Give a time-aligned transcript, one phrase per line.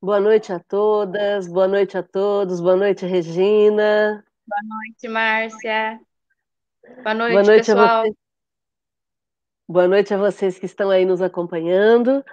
[0.00, 4.24] Boa noite a todas, boa noite a todos, boa noite, Regina.
[4.46, 6.00] Boa noite, Márcia.
[7.02, 8.04] Boa noite, boa noite pessoal.
[9.68, 12.24] Boa noite a vocês que estão aí nos acompanhando.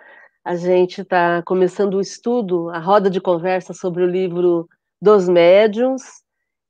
[0.43, 4.69] A gente está começando o estudo, a roda de conversa sobre o livro
[5.01, 6.03] dos médiuns,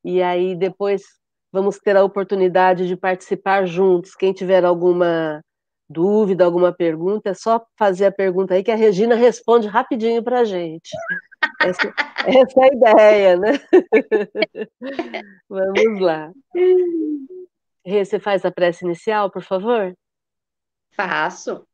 [0.01, 1.03] e aí depois
[1.51, 4.15] vamos ter a oportunidade de participar juntos.
[4.15, 5.43] Quem tiver alguma
[5.89, 10.39] dúvida, alguma pergunta, é só fazer a pergunta aí que a Regina responde rapidinho para
[10.39, 10.89] a gente.
[11.61, 11.93] Essa,
[12.25, 13.51] essa, é a ideia, né?
[15.49, 16.31] Vamos lá.
[17.85, 19.95] Rê, você faz a prece inicial, por favor?
[20.91, 21.67] Faço.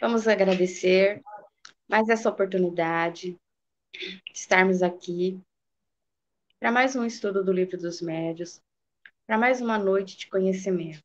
[0.00, 1.22] Vamos agradecer
[1.88, 3.38] mais essa oportunidade
[3.92, 5.40] de estarmos aqui
[6.58, 8.60] para mais um estudo do Livro dos Médios,
[9.26, 11.02] para mais uma noite de conhecimento.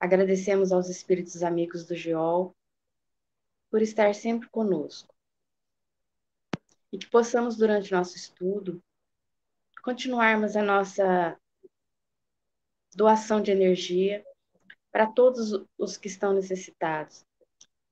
[0.00, 2.54] Agradecemos aos espíritos amigos do Geol
[3.70, 5.14] por estar sempre conosco.
[6.92, 8.82] E que possamos, durante nosso estudo,
[9.82, 11.38] continuarmos a nossa
[12.94, 14.24] doação de energia
[14.90, 17.24] para todos os que estão necessitados.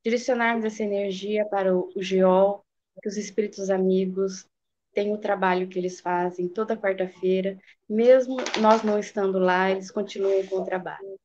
[0.05, 2.65] Direcionarmos essa energia para o, Geol,
[3.03, 4.47] que os espíritos amigos
[4.93, 10.47] têm o trabalho que eles fazem toda quarta-feira, mesmo nós não estando lá, eles continuam
[10.47, 11.19] com o trabalho.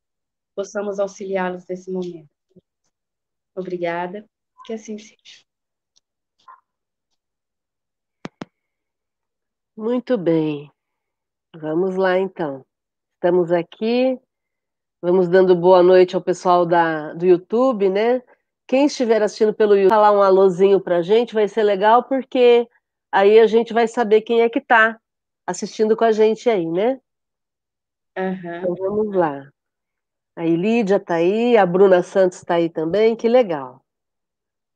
[0.54, 2.28] Possamos auxiliá-los nesse momento.
[3.54, 4.24] Obrigada,
[4.64, 5.44] que assim seja.
[9.76, 10.70] Muito bem.
[11.54, 12.64] Vamos lá, então.
[13.14, 14.18] Estamos aqui.
[15.02, 18.22] Vamos dando boa noite ao pessoal da, do YouTube, né?
[18.66, 22.66] Quem estiver assistindo pelo YouTube, falar um alôzinho para a gente, vai ser legal, porque
[23.16, 25.00] aí a gente vai saber quem é que está
[25.46, 27.00] assistindo com a gente aí, né?
[28.16, 28.56] Uhum.
[28.58, 29.50] Então vamos lá.
[30.36, 33.80] A Lídia está aí, a Bruna Santos está aí também, que legal.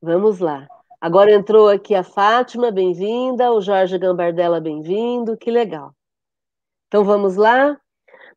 [0.00, 0.66] Vamos lá.
[0.98, 5.94] Agora entrou aqui a Fátima, bem-vinda, o Jorge Gambardella, bem-vindo, que legal.
[6.88, 7.78] Então vamos lá.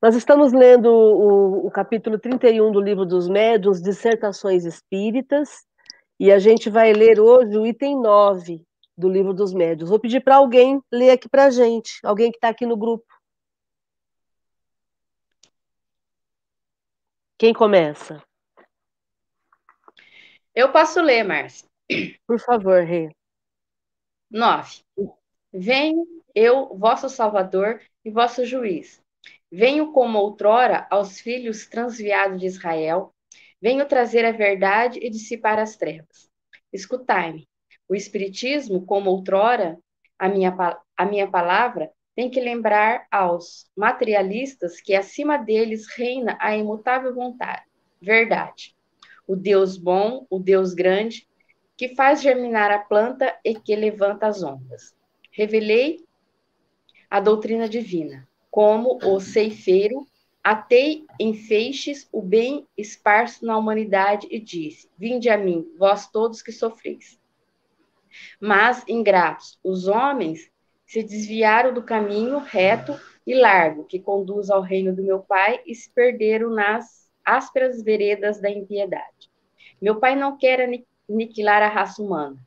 [0.02, 5.66] Nós estamos lendo o, o, capítulo 31 do livro dos médiuns, Dissertações Espíritas,
[6.20, 8.62] e a gente vai ler hoje o item 9
[8.98, 9.90] do livro dos médiuns.
[9.90, 13.06] Vou pedir para alguém ler aqui para a gente, alguém que está aqui no grupo.
[17.38, 18.24] Quem começa?
[20.56, 21.68] Eu posso ler, Márcia.
[22.28, 23.10] Por favor, Rê.
[24.30, 24.84] 9.
[25.52, 29.04] Venho eu, vosso Salvador e vosso juiz
[29.56, 33.14] Venho como outrora aos filhos transviados de Israel,
[33.62, 36.28] venho trazer a verdade e dissipar as trevas.
[36.74, 37.48] Escutai-me.
[37.88, 39.78] O Espiritismo, como outrora,
[40.18, 40.56] a minha,
[40.96, 47.64] a minha palavra, tem que lembrar aos materialistas que acima deles reina a imutável vontade,
[48.02, 48.76] verdade.
[49.28, 51.28] O Deus bom, o Deus grande,
[51.76, 54.96] que faz germinar a planta e que levanta as ondas.
[55.32, 56.06] Revelei
[57.10, 60.06] a doutrina divina como o ceifeiro,
[60.44, 66.44] atei em feixes o bem esparso na humanidade e disse: Vinde a mim, vós todos
[66.44, 67.20] que sofreis.
[68.40, 70.52] Mas, ingratos, os homens
[70.86, 75.74] se desviaram do caminho reto e largo que conduz ao reino do meu Pai e
[75.74, 79.32] se perderam nas ásperas veredas da impiedade.
[79.82, 80.70] Meu Pai não quer
[81.10, 82.38] aniquilar a raça humana,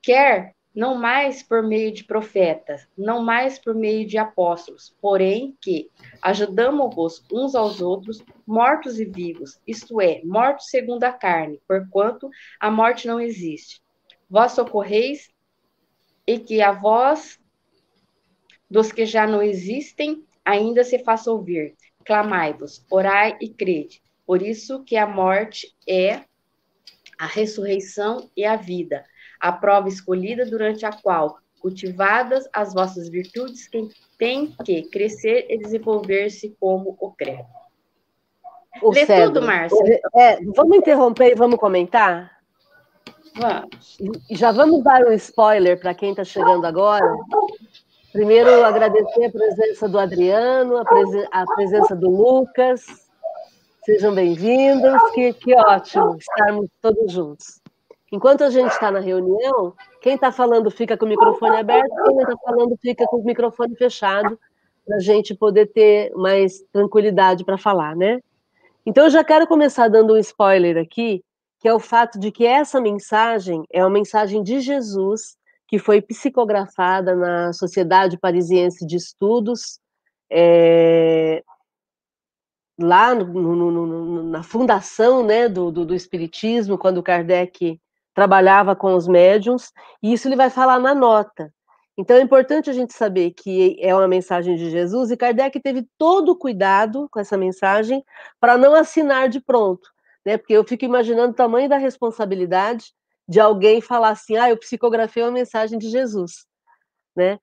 [0.00, 5.90] quer não mais por meio de profetas, não mais por meio de apóstolos, porém que
[6.22, 12.70] ajudamos-vos uns aos outros, mortos e vivos, isto é, mortos segundo a carne, porquanto a
[12.70, 13.82] morte não existe.
[14.30, 15.30] Vós socorreis
[16.26, 17.40] e que a voz
[18.70, 21.74] dos que já não existem ainda se faça ouvir.
[22.04, 24.00] Clamai-vos, orai e crede.
[24.24, 26.24] Por isso que a morte é
[27.18, 29.04] a ressurreição e a vida
[29.40, 35.58] a prova escolhida durante a qual, cultivadas as vossas virtudes, quem tem que crescer e
[35.58, 37.46] desenvolver-se como o credo.
[38.82, 40.00] O Lê tudo, Márcia.
[40.14, 42.39] É, vamos interromper e vamos comentar?
[43.34, 43.98] Vamos.
[44.30, 47.16] Já vamos dar um spoiler para quem está chegando agora.
[48.12, 52.84] Primeiro, agradecer a presença do Adriano, a, presen a presença do Lucas.
[53.84, 55.00] Sejam bem-vindos.
[55.14, 57.60] Que, que ótimo estarmos todos juntos.
[58.12, 62.14] Enquanto a gente está na reunião, quem está falando fica com o microfone aberto, quem
[62.16, 64.36] não está falando fica com o microfone fechado,
[64.84, 68.20] para a gente poder ter mais tranquilidade para falar, né?
[68.84, 71.22] Então, eu já quero começar dando um spoiler aqui,
[71.60, 75.36] que é o fato de que essa mensagem é uma mensagem de Jesus,
[75.68, 79.78] que foi psicografada na Sociedade Parisiense de Estudos,
[80.32, 81.42] é,
[82.80, 87.78] lá no, no, no, na fundação né, do, do, do, Espiritismo, quando Kardec
[88.14, 89.70] trabalhava com os médiums,
[90.02, 91.52] e isso ele vai falar na nota.
[91.96, 95.86] Então é importante a gente saber que é uma mensagem de Jesus, e Kardec teve
[95.98, 98.02] todo o cuidado com essa mensagem
[98.40, 99.90] para não assinar de pronto,
[100.24, 100.36] né?
[100.36, 102.92] Porque eu fico imaginando o tamanho da responsabilidade
[103.28, 106.46] de alguém falar assim: ah, eu psicografei uma mensagem de Jesus,
[107.16, 107.38] né?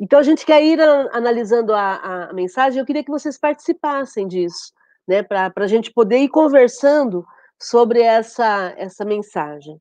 [0.00, 0.80] Então a gente quer ir
[1.12, 2.78] analisando a, a mensagem.
[2.78, 4.72] Eu queria que vocês participassem disso,
[5.06, 5.22] né?
[5.22, 7.24] Para a gente poder ir conversando
[7.60, 9.80] sobre essa essa mensagem.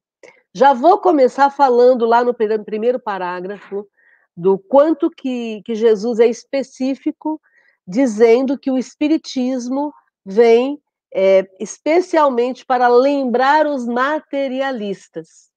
[0.54, 3.88] Já vou começar falando lá no primeiro parágrafo
[4.36, 7.42] do quanto que, que Jesus é específico,
[7.88, 9.92] dizendo que o Espiritismo
[10.24, 10.80] vem
[11.14, 15.50] é, especialmente para lembrar os materialistas.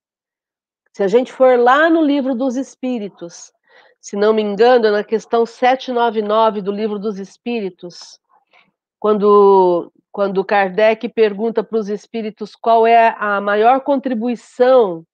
[0.92, 3.52] Se a gente for lá no livro dos Espíritos,
[4.00, 8.18] se não me engano, é na questão 799 do livro dos Espíritos,
[8.98, 15.06] quando, quando Kardec pergunta para os espíritos qual é a maior contribuição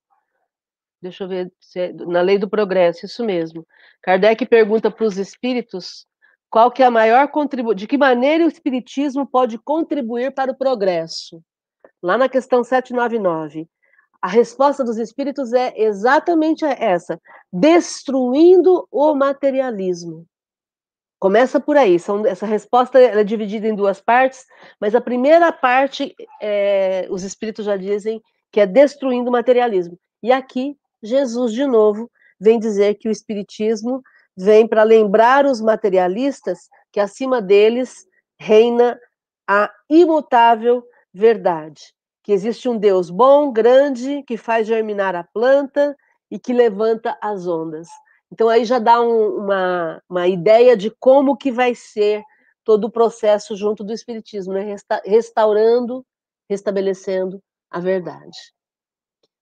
[1.01, 3.65] deixa eu ver, é na lei do progresso, isso mesmo.
[4.01, 6.05] Kardec pergunta para os espíritos
[6.49, 10.57] qual que é a maior contribuição, de que maneira o espiritismo pode contribuir para o
[10.57, 11.41] progresso.
[12.01, 13.67] Lá na questão 799.
[14.21, 17.19] A resposta dos espíritos é exatamente essa:
[17.51, 20.25] destruindo o materialismo.
[21.19, 21.99] Começa por aí.
[21.99, 24.45] São, essa resposta é dividida em duas partes,
[24.79, 28.21] mas a primeira parte, é, os espíritos já dizem
[28.51, 29.99] que é destruindo o materialismo.
[30.21, 32.09] E aqui Jesus, de novo,
[32.39, 34.01] vem dizer que o Espiritismo
[34.37, 38.05] vem para lembrar os materialistas que acima deles
[38.39, 38.99] reina
[39.49, 45.95] a imutável verdade, que existe um Deus bom, grande, que faz germinar a planta
[46.29, 47.87] e que levanta as ondas.
[48.31, 52.21] Então aí já dá um, uma, uma ideia de como que vai ser
[52.63, 54.61] todo o processo junto do Espiritismo, né?
[54.61, 56.05] Resta restaurando,
[56.49, 57.41] restabelecendo
[57.71, 58.37] a verdade.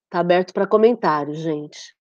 [0.06, 1.96] Está aberto para comentários, gente.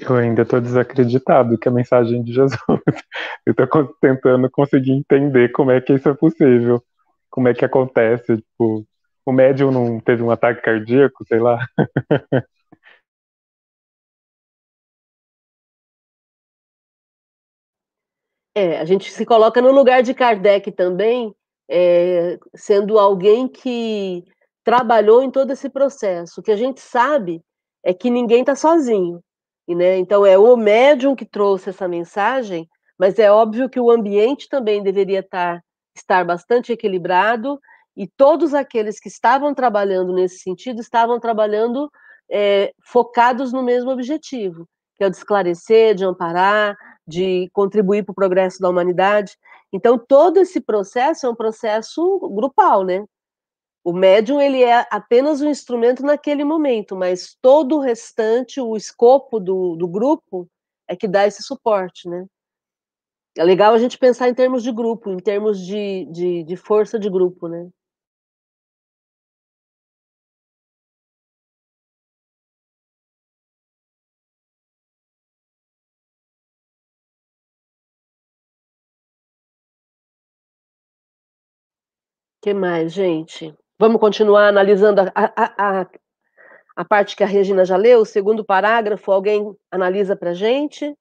[0.00, 2.58] Eu ainda estou desacreditado que a mensagem de Jesus.
[3.46, 6.82] Eu estou tentando conseguir entender como é que isso é possível.
[7.30, 8.36] Como é que acontece.
[8.36, 8.84] Tipo,
[9.24, 11.58] o médium não teve um ataque cardíaco, sei lá.
[18.58, 21.34] É, a gente se coloca no lugar de Kardec também,
[21.68, 24.24] é, sendo alguém que
[24.64, 26.40] trabalhou em todo esse processo.
[26.40, 27.42] O que a gente sabe
[27.84, 29.22] é que ninguém está sozinho.
[29.68, 32.68] Né, então, é o médium que trouxe essa mensagem,
[32.98, 35.60] mas é óbvio que o ambiente também deveria estar,
[35.94, 37.58] estar bastante equilibrado
[37.96, 41.90] e todos aqueles que estavam trabalhando nesse sentido estavam trabalhando
[42.30, 46.76] é, focados no mesmo objetivo, que é o de esclarecer, de amparar,
[47.06, 49.36] de contribuir para o progresso da humanidade.
[49.72, 53.04] Então, todo esse processo é um processo grupal, né?
[53.86, 59.38] O médium, ele é apenas um instrumento naquele momento, mas todo o restante, o escopo
[59.38, 60.48] do, do grupo,
[60.88, 62.26] é que dá esse suporte, né?
[63.38, 66.98] É legal a gente pensar em termos de grupo, em termos de, de, de força
[66.98, 67.68] de grupo, né?
[82.40, 83.54] que mais, gente?
[83.78, 85.90] Vamos continuar analisando a, a, a,
[86.76, 90.96] a parte que a Regina já leu, o segundo parágrafo, alguém analisa para a gente?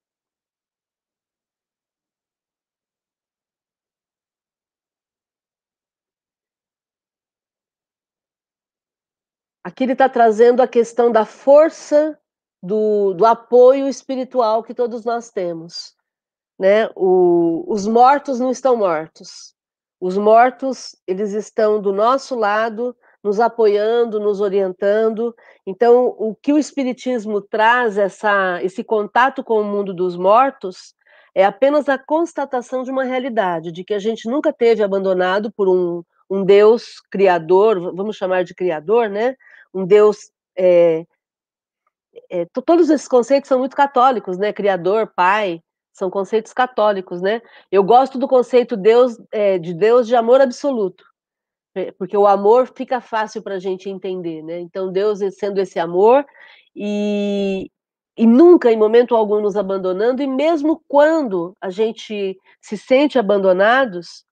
[9.63, 12.19] Aqui ele está trazendo a questão da força
[12.61, 15.95] do, do apoio espiritual que todos nós temos.
[16.59, 16.89] Né?
[16.93, 19.54] O, os mortos não estão mortos.
[20.05, 25.35] Os mortos, eles estão do nosso lado, nos apoiando, nos orientando.
[25.65, 30.93] Então, o que o espiritismo traz essa esse contato com o mundo dos mortos
[31.33, 35.67] é apenas a constatação de uma realidade, de que a gente nunca teve abandonado por
[35.67, 39.35] um, um Deus criador, vamos chamar de criador, né?
[39.73, 41.03] Um Deus é,
[42.29, 44.53] é, todos esses conceitos são muito católicos, né?
[44.53, 45.61] Criador, Pai,
[45.95, 47.41] são conceitos católicos, né?
[47.71, 51.05] Eu gosto do conceito Deus, é, de Deus de amor absoluto,
[51.73, 54.59] é, porque o amor fica fácil para a gente entender, né?
[54.59, 56.25] Então, Deus sendo esse amor
[56.75, 57.71] e,
[58.17, 64.25] e nunca, em momento algum, nos abandonando, e mesmo quando a gente se sente abandonados,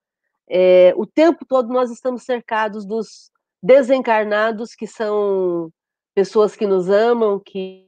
[0.50, 5.72] é, o tempo todo nós estamos cercados dos desencarnados, que são
[6.14, 7.88] pessoas que nos amam, que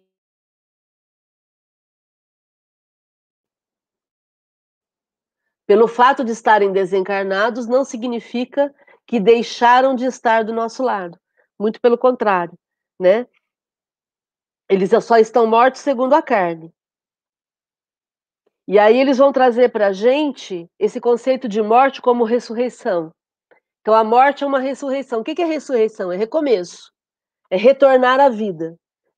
[5.67, 8.73] Pelo fato de estarem desencarnados, não significa
[9.07, 11.19] que deixaram de estar do nosso lado.
[11.59, 12.57] Muito pelo contrário,
[12.99, 13.27] né?
[14.69, 16.73] Eles só estão mortos segundo a carne.
[18.67, 23.11] E aí eles vão trazer para a gente esse conceito de morte como ressurreição.
[23.81, 25.21] Então a morte é uma ressurreição.
[25.21, 26.11] O que é ressurreição?
[26.11, 26.91] É recomeço.
[27.51, 28.75] É retornar à vida.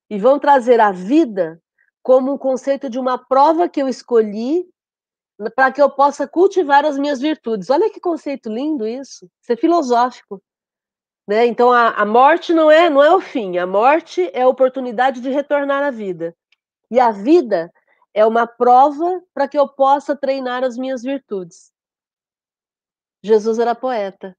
[0.10, 1.62] E vão trazer a vida
[2.04, 4.66] como um conceito de uma prova que eu escolhi
[5.56, 7.70] para que eu possa cultivar as minhas virtudes.
[7.70, 9.30] Olha que conceito lindo isso.
[9.42, 10.42] Isso é filosófico.
[11.28, 11.46] Né?
[11.46, 13.58] Então a, a morte não é não é o fim.
[13.58, 16.36] A morte é a oportunidade de retornar à vida.
[16.90, 17.72] E a vida
[18.14, 21.72] é uma prova para que eu possa treinar as minhas virtudes.
[23.24, 24.36] Jesus era poeta.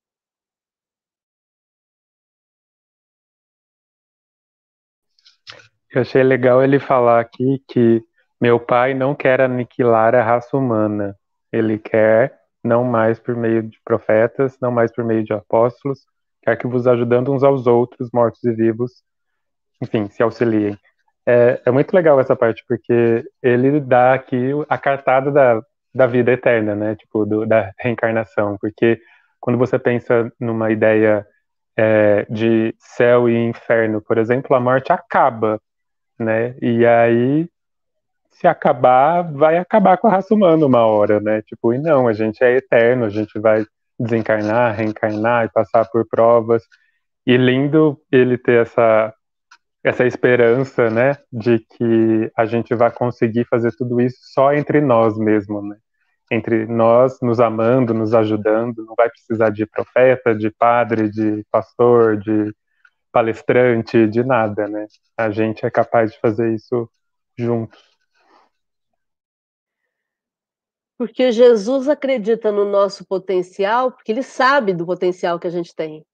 [5.90, 8.02] Eu achei legal ele falar aqui que
[8.40, 11.16] meu pai não quer aniquilar a raça humana.
[11.52, 16.06] Ele quer, não mais por meio de profetas, não mais por meio de apóstolos,
[16.42, 19.02] quer que vos ajudando uns aos outros, mortos e vivos,
[19.82, 20.78] enfim, se auxiliem.
[21.26, 25.62] É, é, muito legal essa parte, porque ele dá aqui a cartada da,
[25.94, 26.96] da vida eterna, né?
[26.96, 28.56] Tipo, do, da reencarnação.
[28.58, 28.98] Porque
[29.40, 31.26] quando você pensa numa ideia
[31.76, 35.60] é, de céu e inferno, por exemplo, a morte acaba,
[36.18, 36.56] né?
[36.62, 37.48] E aí,
[38.38, 41.42] se acabar, vai acabar com a raça humana uma hora, né?
[41.42, 43.64] Tipo, e não, a gente é eterno, a gente vai
[43.98, 46.62] desencarnar, reencarnar e passar por provas.
[47.26, 49.12] E lindo ele ter essa
[49.84, 55.16] essa esperança, né, de que a gente vai conseguir fazer tudo isso só entre nós
[55.16, 55.76] mesmo, né?
[56.30, 62.18] Entre nós, nos amando, nos ajudando, não vai precisar de profeta, de padre, de pastor,
[62.18, 62.52] de
[63.12, 64.86] palestrante, de nada, né?
[65.16, 66.88] A gente é capaz de fazer isso
[67.38, 67.97] juntos.
[70.98, 76.04] Porque Jesus acredita no nosso potencial, porque ele sabe do potencial que a gente tem.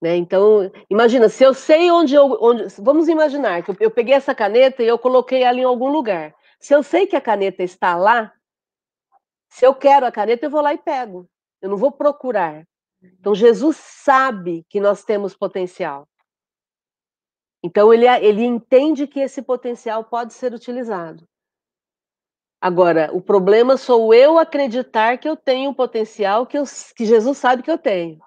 [0.00, 0.16] Né?
[0.16, 2.38] Então, imagina, se eu sei onde eu.
[2.40, 5.88] Onde, vamos imaginar que eu, eu peguei essa caneta e eu coloquei ela em algum
[5.88, 6.34] lugar.
[6.58, 8.32] Se eu sei que a caneta está lá,
[9.50, 11.28] se eu quero a caneta, eu vou lá e pego.
[11.60, 12.66] Eu não vou procurar.
[13.02, 16.08] Então, Jesus sabe que nós temos potencial.
[17.62, 21.28] Então, ele, ele entende que esse potencial pode ser utilizado.
[22.60, 26.64] Agora, o problema sou eu acreditar que eu tenho um potencial que, eu,
[26.96, 28.18] que Jesus sabe que eu tenho.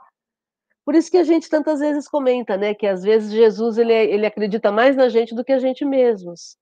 [0.86, 4.26] Por isso que a gente tantas vezes comenta, né, que às vezes Jesus ele, ele
[4.26, 6.58] acredita mais na gente do que a gente mesmos.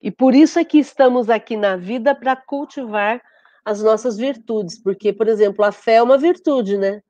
[0.00, 3.20] E por isso é que estamos aqui na vida para cultivar
[3.64, 7.02] as nossas virtudes, porque, por exemplo, a fé é uma virtude, né?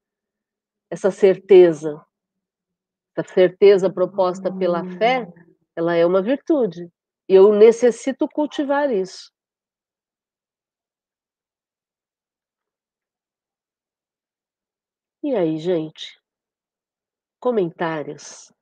[0.90, 2.02] Essa certeza,
[3.14, 5.28] essa certeza proposta pela fé,
[5.74, 6.90] ela é uma virtude.
[7.28, 9.32] Eu necessito cultivar isso.
[15.22, 16.16] E aí, gente?
[17.40, 18.52] Comentários?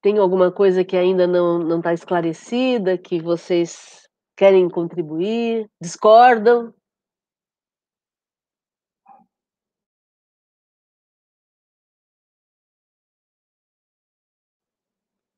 [0.00, 5.68] Tem alguma coisa que ainda não está esclarecida, que vocês querem contribuir?
[5.80, 6.72] Discordam?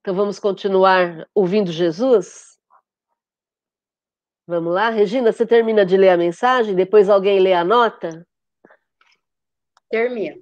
[0.06, 2.56] Então vamos continuar ouvindo Jesus?
[4.46, 4.88] Vamos lá?
[4.88, 8.24] Regina, você termina de ler a mensagem, depois alguém lê a nota?
[9.90, 10.40] Termino.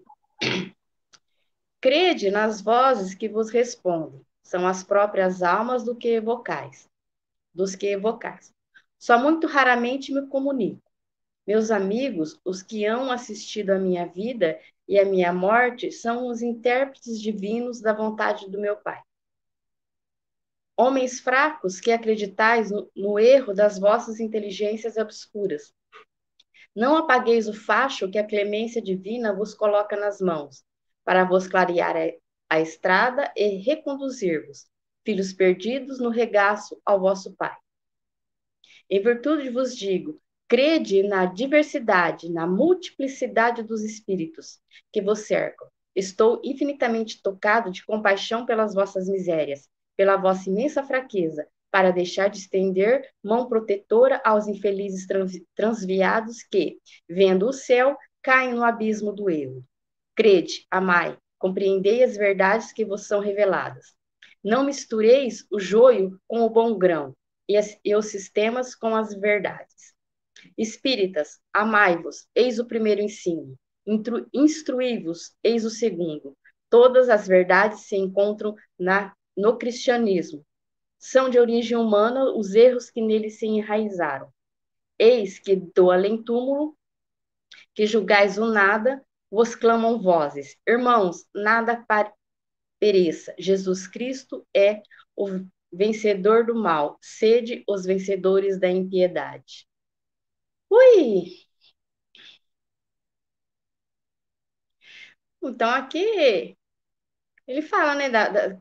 [1.81, 4.21] Crede nas vozes que vos respondem.
[4.43, 6.87] São as próprias almas do que evocais,
[7.55, 8.53] dos que evocais.
[8.99, 10.83] Só muito raramente me comunico.
[11.47, 16.43] Meus amigos, os que hão assistido à minha vida e à minha morte, são os
[16.43, 19.03] intérpretes divinos da vontade do meu Pai.
[20.77, 25.73] Homens fracos que acreditais no, no erro das vossas inteligências obscuras.
[26.75, 30.65] Não apagueis o facho que a clemência divina vos coloca nas mãos,
[31.05, 34.67] para vos clarear a, a estrada e reconduzir-vos,
[35.05, 37.55] filhos perdidos, no regaço ao vosso Pai.
[38.91, 44.61] Em virtude vos digo, crede na diversidade, na multiplicidade dos espíritos
[44.93, 45.69] que vos cercam.
[45.95, 52.39] Estou infinitamente tocado de compaixão pelas vossas misérias, pela vossa imensa fraqueza, para deixar de
[52.39, 55.07] estender mão protetora aos infelizes
[55.55, 59.65] transviados que, vendo o céu, caem no abismo do erro.
[60.15, 63.95] Crede, amai, compreendei as verdades que vos são reveladas.
[64.43, 67.15] Não mistureis o joio com o bom grão,
[67.49, 69.95] e, as, e os sistemas com as verdades.
[70.57, 73.55] Espíritas, amai-vos, eis o primeiro ensino.
[74.33, 76.37] Instruí-vos, eis o segundo.
[76.71, 80.45] Todas as verdades se encontram na no cristianismo.
[80.99, 84.33] são de origem humana os erros que nele se enraizaram.
[84.99, 86.77] Eis que do além-túmulo,
[87.75, 90.57] que julgais o nada, vos clamam vozes.
[90.67, 91.85] Irmãos, nada
[92.79, 93.35] pereça.
[93.39, 94.83] Jesus Cristo é
[95.17, 95.29] o
[95.73, 96.99] vencedor do mal.
[97.03, 99.67] Sede os vencedores da impiedade.
[100.71, 101.45] Ui!
[105.43, 106.57] Então, aqui
[107.47, 108.09] ele fala, né,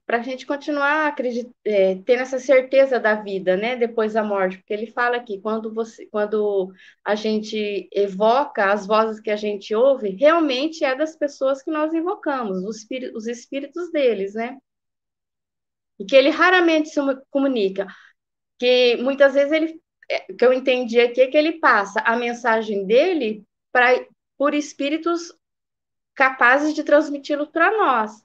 [0.06, 4.58] para a gente continuar acredit, é, tendo essa certeza da vida, né, depois da morte,
[4.58, 6.74] porque ele fala que quando você, quando
[7.04, 11.94] a gente evoca as vozes que a gente ouve, realmente é das pessoas que nós
[11.94, 14.58] invocamos, os, espíritos, os espíritos deles, né,
[16.00, 17.00] e que ele raramente se
[17.32, 17.88] comunica,
[18.60, 22.86] que muitas vezes ele, é, que eu entendi aqui é que ele passa a mensagem
[22.86, 24.06] dele para
[24.38, 25.34] por espíritos
[26.16, 28.24] capazes de transmiti-lo para nós.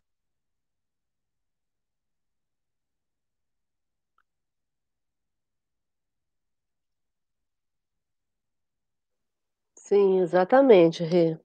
[9.88, 11.38] Sim, exatamente, Rê.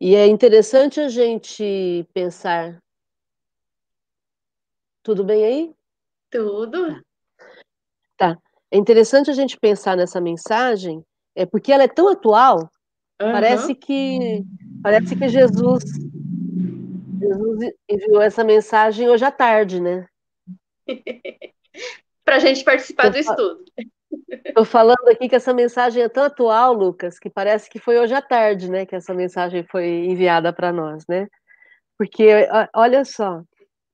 [0.00, 2.80] E é interessante a gente pensar.
[5.02, 5.74] Tudo bem aí?
[6.30, 7.02] Tudo.
[8.16, 8.38] Tá.
[8.70, 12.70] É interessante a gente pensar nessa mensagem, é porque ela é tão atual.
[13.20, 13.32] Uhum.
[13.32, 14.44] Parece que
[14.80, 15.82] parece que Jesus
[17.18, 20.06] Jesus enviou essa mensagem hoje à tarde, né?
[22.24, 23.64] Para a gente participar do estudo.
[24.44, 28.14] Estou falando aqui que essa mensagem é tão atual, Lucas, que parece que foi hoje
[28.14, 31.26] à tarde, né, que essa mensagem foi enviada para nós, né?
[31.98, 32.28] Porque,
[32.74, 33.42] olha só,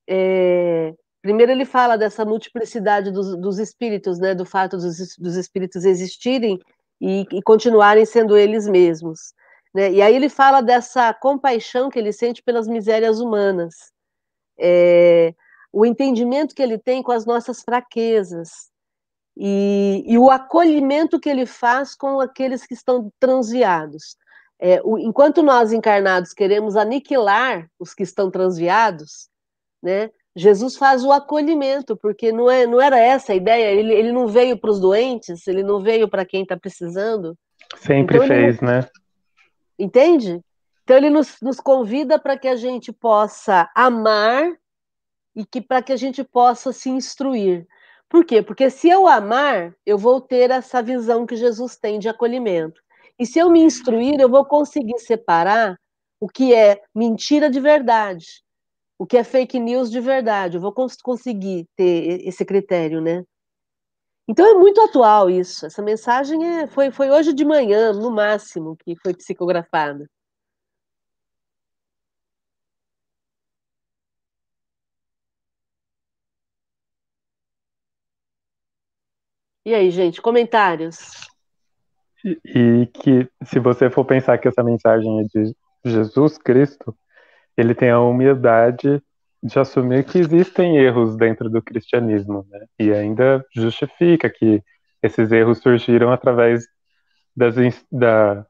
[0.09, 0.92] é,
[1.23, 6.59] primeiro ele fala dessa multiplicidade dos, dos espíritos, né, do fato dos, dos espíritos existirem
[7.00, 9.33] e, e, continuarem sendo eles mesmos.
[9.75, 9.92] Né?
[9.92, 13.92] E aí ele fala dessa compaixão que ele sente pelas misérias humanas,
[14.59, 15.35] é,
[15.73, 18.72] o entendimento que ele tem com as nossas fraquezas,
[19.37, 24.17] e, e, o acolhimento que ele faz com aqueles que estão transviados.
[24.59, 29.29] É, o, enquanto nós encarnados queremos aniquilar os que estão transviados,
[29.83, 34.12] né, Jesus faz o acolhimento, porque não, é, não era essa a ideia, ele, ele
[34.12, 37.37] não veio para os doentes, ele não veio para quem está precisando.
[37.77, 38.68] Sempre então, fez, não...
[38.68, 38.88] né?
[39.79, 40.40] Entende?
[40.85, 44.53] Então ele nos, nos convida para que a gente possa amar
[45.35, 47.66] e que para que a gente possa se instruir.
[48.12, 48.42] Por quê?
[48.42, 52.79] Porque se eu amar, eu vou ter essa visão que Jesus tem de acolhimento.
[53.18, 55.79] E se eu me instruir, eu vou conseguir separar
[56.20, 58.42] o que é mentira de verdade,
[58.98, 60.59] o que é fake news de verdade.
[60.59, 63.25] Eu vou cons conseguir ter esse critério, né?
[64.29, 65.64] Então é muito atual isso.
[65.64, 70.07] Essa mensagem é, foi, foi hoje de manhã, no máximo, que foi psicografada.
[79.64, 81.12] E aí, gente, comentários?
[82.25, 86.94] E, e que, se você for pensar que essa mensagem é de Jesus Cristo,
[87.57, 89.03] ele tem a humildade
[89.42, 92.64] de assumir que existem erros dentro do cristianismo, né?
[92.79, 94.62] E ainda justifica que
[95.03, 96.64] esses erros surgiram através
[97.37, 97.57] das,
[97.90, 98.46] da,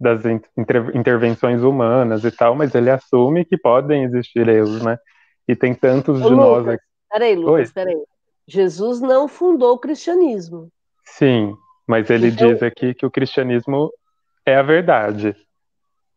[0.00, 4.98] das inter, intervenções humanas e tal, mas ele assume que podem existir erros, né?
[5.46, 6.84] E tem tantos Ô, de Lucas, nós aqui.
[7.10, 7.72] Peraí, Lucas, Oi?
[7.74, 8.13] peraí.
[8.46, 10.68] Jesus não fundou o cristianismo.
[11.04, 11.54] Sim,
[11.86, 13.90] mas ele então, diz aqui que o cristianismo
[14.44, 15.34] é a verdade.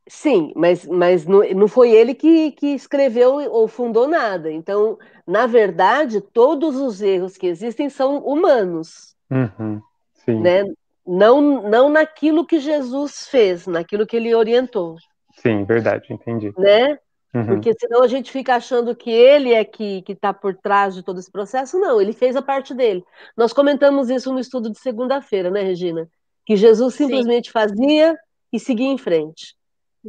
[0.09, 4.49] Sim, mas, mas não, não foi ele que, que escreveu ou fundou nada.
[4.49, 9.15] Então, na verdade, todos os erros que existem são humanos.
[9.29, 9.81] Uhum,
[10.13, 10.39] sim.
[10.39, 10.63] Né?
[11.05, 14.95] Não, não naquilo que Jesus fez, naquilo que ele orientou.
[15.35, 16.53] Sim, verdade, entendi.
[16.57, 16.97] Né?
[17.33, 17.45] Uhum.
[17.45, 21.19] Porque senão a gente fica achando que ele é que está por trás de todo
[21.19, 21.79] esse processo.
[21.79, 23.03] Não, ele fez a parte dele.
[23.35, 26.09] Nós comentamos isso no estudo de segunda-feira, né, Regina?
[26.45, 27.51] Que Jesus simplesmente Sim.
[27.51, 28.17] fazia
[28.51, 29.55] e seguia em frente.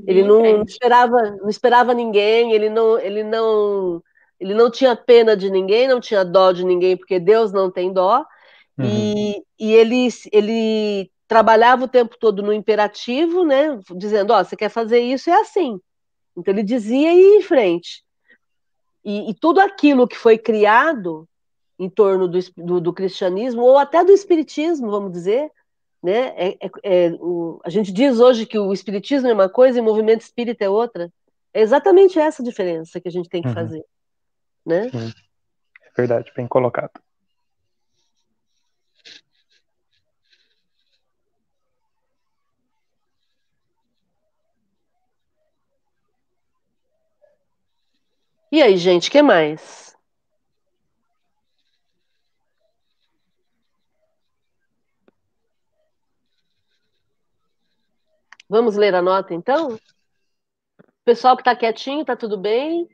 [0.06, 4.00] Ele não, não, esperava, não esperava ninguém, ele não, ele não,
[4.38, 7.92] ele não tinha pena de ninguém, não tinha dó de ninguém, porque Deus não tem
[7.92, 8.24] dó.
[8.78, 8.84] Uhum.
[8.84, 13.78] E, e ele, ele trabalhava o tempo todo no imperativo, né?
[13.96, 15.80] Dizendo, ó, oh, você quer fazer isso, é assim.
[16.38, 18.04] Então ele dizia e ia em frente.
[19.04, 21.28] E, e, tudo aquilo que foi criado
[21.78, 25.50] em torno do, do, do, cristianismo, ou até do espiritismo, vamos dizer,
[26.02, 26.28] né?
[26.36, 29.80] É, é, é, o, a gente diz hoje que o espiritismo é uma coisa e
[29.80, 31.12] o movimento espírita é outra.
[31.52, 33.54] É exatamente essa diferença que a gente tem que uhum.
[33.54, 33.84] fazer.
[34.64, 34.90] Né?
[34.90, 35.12] Sim.
[35.82, 37.00] É verdade, bem colocado.
[48.58, 49.96] E aí, gente, que mais?
[58.48, 59.78] Vamos ler a nota, então?
[61.04, 62.88] Pessoal que está quietinho, está tudo bem?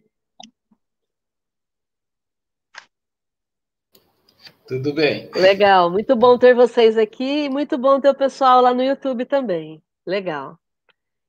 [4.69, 5.31] Tudo bem.
[5.35, 9.25] Legal, muito bom ter vocês aqui e muito bom ter o pessoal lá no YouTube
[9.25, 9.83] também.
[10.07, 10.59] Legal.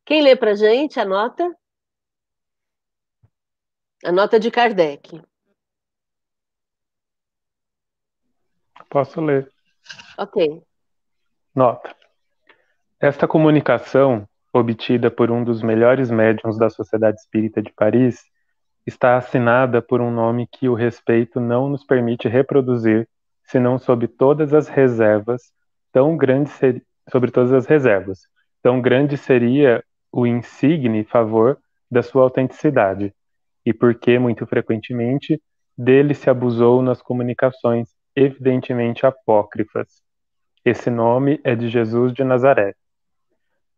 [0.03, 1.57] Quem lê para gente a nota?
[4.03, 5.21] A nota de Kardec.
[8.89, 9.51] Posso ler.
[10.17, 10.61] Ok.
[11.53, 11.95] Nota.
[12.99, 18.23] Esta comunicação, obtida por um dos melhores médiums da Sociedade Espírita de Paris,
[18.85, 23.07] está assinada por um nome que o respeito não nos permite reproduzir
[23.43, 25.51] senão sob todas as reservas,
[25.91, 28.27] tão grande ser, sobre todas as reservas,
[28.61, 31.57] tão grande seria o insigne favor
[31.89, 33.13] da sua autenticidade,
[33.65, 35.41] e porque, muito frequentemente,
[35.77, 40.01] dele se abusou nas comunicações evidentemente apócrifas.
[40.63, 42.75] Esse nome é de Jesus de Nazaré.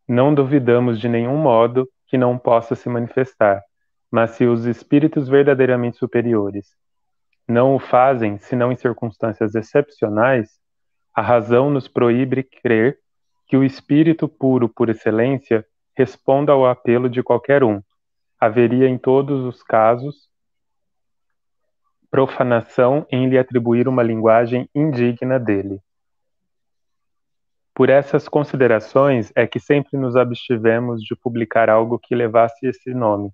[0.07, 3.61] Não duvidamos de nenhum modo que não possa se manifestar,
[4.11, 6.75] mas se os espíritos verdadeiramente superiores
[7.47, 10.59] não o fazem senão em circunstâncias excepcionais,
[11.13, 12.99] a razão nos proíbe crer
[13.47, 17.81] que o espírito puro por excelência responda ao apelo de qualquer um.
[18.39, 20.29] Haveria em todos os casos
[22.09, 25.81] profanação em lhe atribuir uma linguagem indigna dele.
[27.73, 33.31] Por essas considerações é que sempre nos abstivemos de publicar algo que levasse esse nome,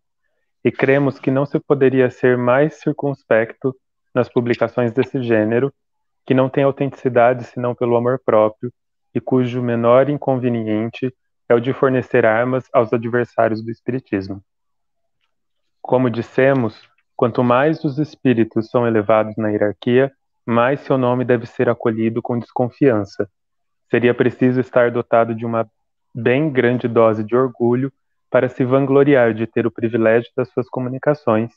[0.64, 3.76] e cremos que não se poderia ser mais circunspecto
[4.14, 5.74] nas publicações desse gênero,
[6.26, 8.72] que não tem autenticidade senão pelo amor próprio
[9.14, 11.14] e cujo menor inconveniente
[11.48, 14.44] é o de fornecer armas aos adversários do Espiritismo.
[15.84, 16.82] Como dissemos,
[17.14, 20.10] quanto mais os espíritos são elevados na hierarquia,
[20.46, 23.30] mais seu nome deve ser acolhido com desconfiança.
[23.92, 25.70] Seria preciso estar dotado de uma
[26.16, 27.92] bem grande dose de orgulho
[28.30, 31.52] para se vangloriar de ter o privilégio das suas comunicações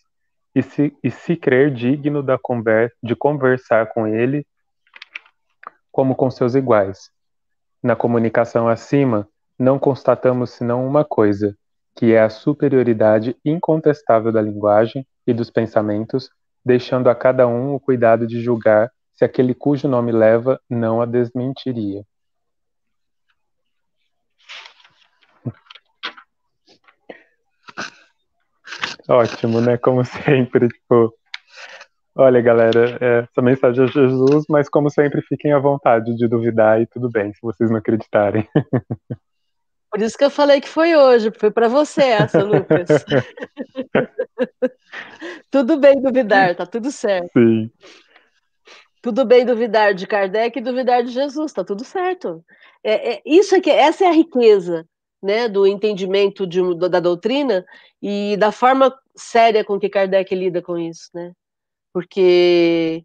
[0.52, 4.44] e se, e se crer digno conver, de conversar com ele
[5.92, 7.12] como com seus iguais.
[7.80, 11.56] Na comunicação acima, não constatamos senão uma coisa,
[11.96, 16.28] que é a superioridade incontestável da linguagem e dos pensamentos,
[16.64, 21.06] deixando a cada um o cuidado de julgar se aquele cujo nome leva não a
[21.06, 22.04] desmentiria.
[29.08, 29.78] Ótimo, né?
[29.78, 31.14] Como sempre, tipo.
[32.14, 36.80] Olha, galera, é, essa mensagem é Jesus, mas como sempre, fiquem à vontade de duvidar
[36.80, 38.46] e tudo bem, se vocês não acreditarem.
[39.96, 42.86] Por isso que eu falei que foi hoje, foi para você essa, Lucas.
[45.50, 47.30] tudo bem duvidar, tá tudo certo.
[47.32, 47.70] Sim.
[49.00, 52.44] Tudo bem duvidar de Kardec e duvidar de Jesus, tá tudo certo.
[52.84, 54.86] É, é, isso aqui, essa é a riqueza
[55.22, 57.64] né, do entendimento de, da doutrina
[58.02, 61.32] e da forma séria com que Kardec lida com isso, né?
[61.90, 63.02] Porque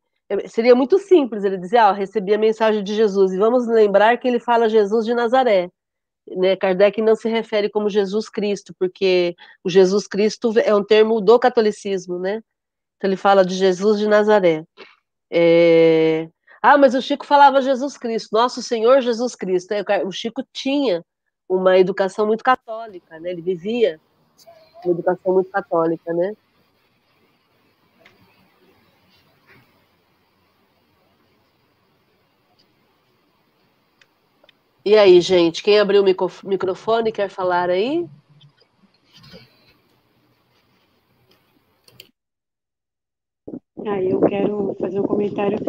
[0.50, 4.28] seria muito simples ele dizer, ah, recebi a mensagem de Jesus, e vamos lembrar que
[4.28, 5.70] ele fala Jesus de Nazaré.
[6.36, 6.56] Né?
[6.56, 11.40] Kardec não se refere como Jesus Cristo, porque o Jesus Cristo é um termo do
[11.40, 12.42] catolicismo, né?
[12.98, 14.64] Então ele fala de Jesus de Nazaré.
[15.32, 16.30] É...
[16.62, 19.74] Ah, mas o Chico falava Jesus Cristo, nosso Senhor Jesus Cristo.
[20.06, 21.04] O Chico tinha
[21.50, 23.32] uma educação muito católica, né?
[23.32, 24.00] Ele vivia
[24.86, 26.34] uma educação muito católica, né?
[34.84, 38.10] E aí, gente, quem abriu o microfone quer falar aí?
[43.86, 45.60] Ah, eu quero fazer um comentário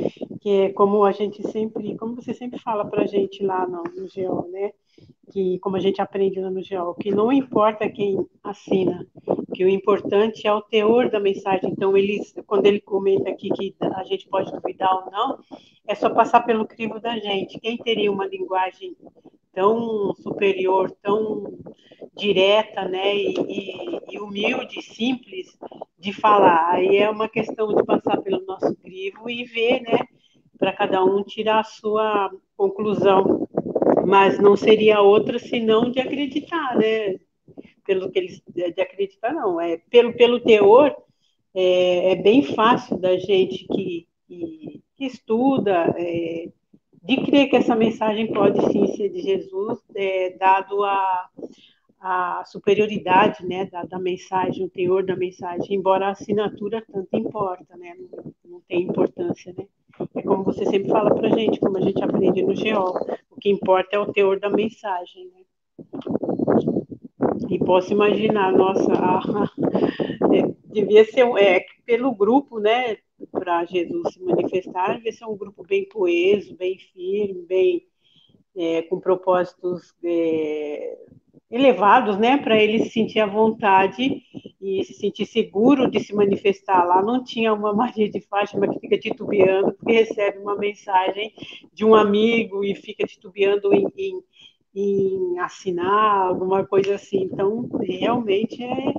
[0.40, 3.82] que é como a gente sempre, como você sempre fala para a gente lá no,
[3.82, 4.72] no GEO, né?
[5.30, 9.06] Que como a gente aprende lá no GEO, que não importa quem assina,
[9.54, 11.70] que o importante é o teor da mensagem.
[11.70, 15.38] Então, ele, quando ele comenta aqui que a gente pode duvidar ou não,
[15.92, 17.60] é só passar pelo crivo da gente.
[17.60, 18.96] Quem teria uma linguagem
[19.52, 21.58] tão superior, tão
[22.16, 25.56] direta, né, e, e, e humilde, simples
[25.98, 26.70] de falar.
[26.72, 29.98] Aí é uma questão de passar pelo nosso crivo e ver, né,
[30.58, 33.46] para cada um tirar a sua conclusão.
[34.06, 37.18] Mas não seria outra senão de acreditar, né?
[37.84, 40.96] Pelo que eles de acreditar não, é pelo pelo teor
[41.54, 44.71] é, é bem fácil da gente que, que,
[45.02, 46.48] que estuda é,
[47.02, 51.28] de crer que essa mensagem pode sim ser de Jesus, é, dado a,
[52.00, 57.76] a superioridade né, da, da, mensagem, o teor da mensagem, embora a assinatura tanto importa,
[57.76, 59.52] né, não, não tem importância.
[59.58, 59.66] Né?
[60.14, 62.94] É como você sempre fala para a gente, como a gente aprende no GEO,
[63.28, 65.28] o que importa é o teor da mensagem.
[65.34, 65.42] Né?
[67.50, 69.20] E posso imaginar, nossa, a,
[70.32, 72.98] é, devia ser é, pelo grupo, né,
[73.30, 77.86] para Jesus se manifestar, devia ser um grupo bem coeso, bem firme, bem
[78.56, 80.98] é, com propósitos é,
[81.50, 84.22] elevados, né, para ele se sentir à vontade
[84.60, 87.02] e se sentir seguro de se manifestar lá.
[87.02, 91.32] Não tinha uma Maria de Fátima que fica titubeando porque recebe uma mensagem
[91.72, 94.22] de um amigo e fica titubeando em, em,
[94.74, 97.24] em assinar alguma coisa assim.
[97.24, 98.94] Então, realmente é.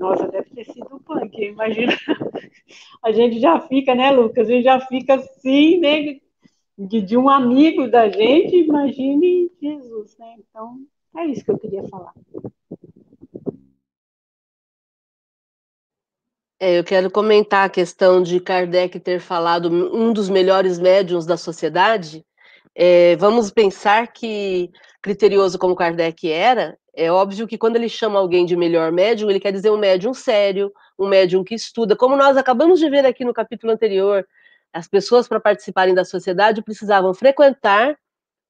[0.00, 1.92] Nossa, deve ter sido punk, imagina.
[3.04, 4.48] A gente já fica, né, Lucas?
[4.48, 6.18] A gente já fica assim, né?
[6.78, 10.36] De, de um amigo da gente, imagine Jesus, né?
[10.38, 10.78] Então,
[11.18, 12.14] é isso que eu queria falar.
[16.58, 21.36] É, eu quero comentar a questão de Kardec ter falado um dos melhores médiums da
[21.36, 22.24] sociedade.
[22.74, 24.70] É, vamos pensar que,
[25.02, 29.40] criterioso como Kardec era, é óbvio que quando ele chama alguém de melhor médium, ele
[29.40, 31.96] quer dizer um médium sério, um médium que estuda.
[31.96, 34.26] Como nós acabamos de ver aqui no capítulo anterior,
[34.72, 37.96] as pessoas, para participarem da sociedade, precisavam frequentar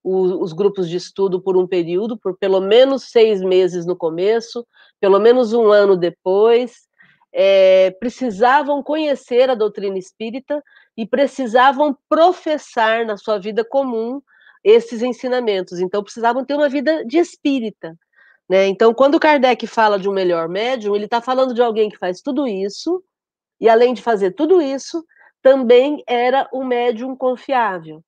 [0.03, 4.66] o, os grupos de estudo por um período, por pelo menos seis meses no começo,
[4.98, 6.88] pelo menos um ano depois,
[7.33, 10.62] é, precisavam conhecer a doutrina espírita
[10.96, 14.20] e precisavam professar na sua vida comum
[14.64, 15.79] esses ensinamentos.
[15.79, 17.96] Então, precisavam ter uma vida de espírita.
[18.50, 18.66] Né?
[18.66, 22.20] Então, quando Kardec fala de um melhor médium, ele está falando de alguém que faz
[22.20, 23.00] tudo isso,
[23.60, 25.04] e além de fazer tudo isso,
[25.40, 28.02] também era um médium confiável.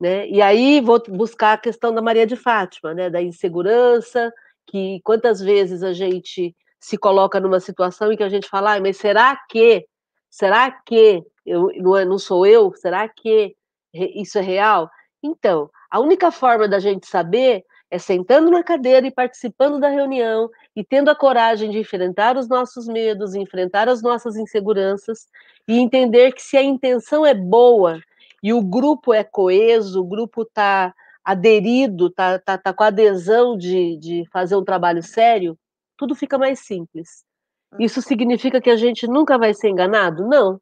[0.00, 0.28] Né?
[0.28, 3.08] E aí vou buscar a questão da Maria de Fátima, né?
[3.08, 4.32] da insegurança,
[4.66, 8.80] que quantas vezes a gente se coloca numa situação em que a gente fala, ah,
[8.80, 9.86] mas será que,
[10.28, 12.72] será que eu, não, é, não sou eu?
[12.74, 13.54] Será que
[13.94, 14.90] isso é real?
[15.22, 20.50] Então, a única forma da gente saber é sentando na cadeira e participando da reunião
[20.76, 25.26] e tendo a coragem de enfrentar os nossos medos, enfrentar as nossas inseguranças
[25.66, 28.00] e entender que se a intenção é boa
[28.42, 33.96] e o grupo é coeso, o grupo está aderido, está tá, tá com adesão de,
[33.98, 35.58] de fazer um trabalho sério,
[35.96, 37.24] tudo fica mais simples.
[37.72, 37.76] Hum.
[37.80, 40.26] Isso significa que a gente nunca vai ser enganado?
[40.26, 40.60] Não.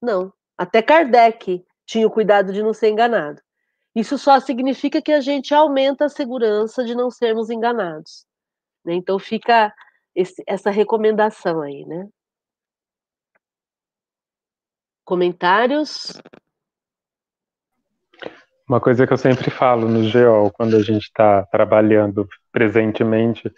[0.00, 0.32] Não.
[0.56, 3.40] Até Kardec tinha o cuidado de não ser enganado.
[3.94, 8.26] Isso só significa que a gente aumenta a segurança de não sermos enganados.
[8.84, 8.94] Né?
[8.94, 9.72] Então fica
[10.14, 12.08] esse, essa recomendação aí, né?
[15.04, 16.20] Comentários?
[18.66, 23.52] Uma coisa que eu sempre falo no GEOL, quando a gente está trabalhando presentemente,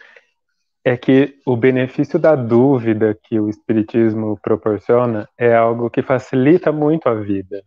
[0.84, 7.08] é que o benefício da dúvida que o Espiritismo proporciona é algo que facilita muito
[7.08, 7.62] a vida.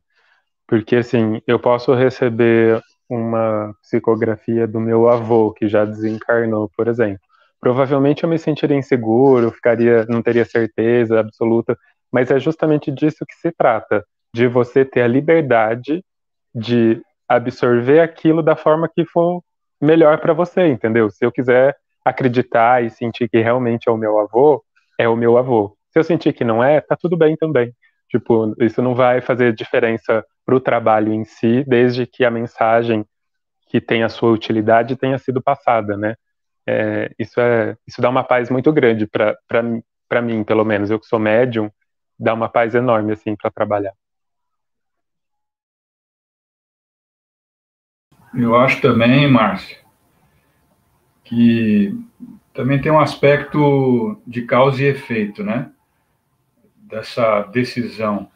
[0.69, 2.79] Porque, assim, eu posso receber
[3.09, 7.19] uma psicografia do meu avô, que já desencarnou, por exemplo.
[7.59, 11.75] Provavelmente eu me sentiria inseguro, ficaria, não teria certeza absoluta,
[12.11, 16.05] mas é justamente disso que se trata, de você ter a liberdade
[16.53, 19.41] de absorver aquilo da forma que for
[19.81, 21.09] melhor para você, entendeu?
[21.09, 24.63] Se eu quiser acreditar e sentir que realmente é o meu avô,
[24.99, 25.75] é o meu avô.
[25.91, 27.73] Se eu sentir que não é, tá tudo bem também.
[28.09, 33.05] Tipo, isso não vai fazer diferença para o trabalho em si, desde que a mensagem
[33.67, 36.15] que tem a sua utilidade tenha sido passada, né?
[36.67, 40.89] É, isso é, isso dá uma paz muito grande para mim, pelo menos.
[40.89, 41.69] Eu que sou médium,
[42.17, 43.93] dá uma paz enorme assim para trabalhar.
[48.33, 49.77] Eu acho também, Márcio,
[51.23, 51.95] que
[52.53, 55.71] também tem um aspecto de causa e efeito, né?
[56.89, 58.29] Dessa decisão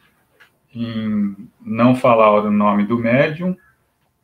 [0.74, 3.56] em não falar o nome do médium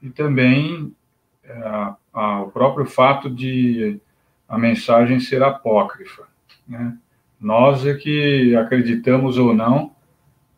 [0.01, 0.93] e também
[1.43, 3.99] é, a, o próprio fato de
[4.47, 6.27] a mensagem ser apócrifa.
[6.67, 6.97] Né?
[7.39, 9.95] Nós é que acreditamos ou não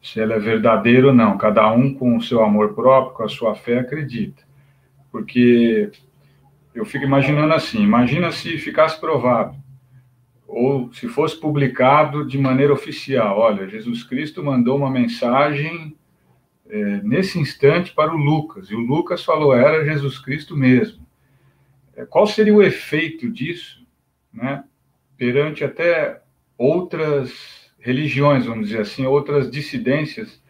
[0.01, 3.29] se ela é verdadeira ou não, cada um com o seu amor próprio, com a
[3.29, 4.43] sua fé, acredita
[5.11, 5.91] porque
[6.73, 9.55] eu fico imaginando assim: imagina se ficasse provado,
[10.51, 15.95] ou se fosse publicado de maneira oficial: olha, Jesus Cristo mandou uma mensagem
[16.69, 21.07] é, nesse instante para o Lucas, e o Lucas falou: era Jesus Cristo mesmo.
[21.95, 23.85] É, qual seria o efeito disso,
[24.33, 24.63] né,
[25.17, 26.21] perante até
[26.57, 30.41] outras religiões, vamos dizer assim, outras dissidências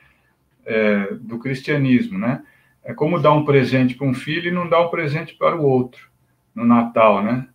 [0.66, 2.44] é, do cristianismo, né?
[2.84, 5.64] É como dar um presente para um filho e não dar um presente para o
[5.64, 6.10] outro
[6.56, 7.48] no Natal, né?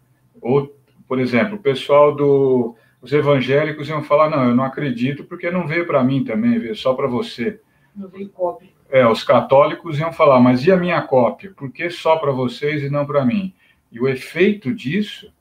[1.08, 5.66] Por exemplo, o pessoal do os evangélicos iam falar: não, eu não acredito porque não
[5.66, 7.60] veio para mim também, veio só para você.
[7.94, 8.68] Não veio cópia.
[8.90, 11.52] É, os católicos iam falar: mas e a minha cópia?
[11.56, 13.54] Por que só para vocês e não para mim?
[13.92, 15.32] E o efeito disso,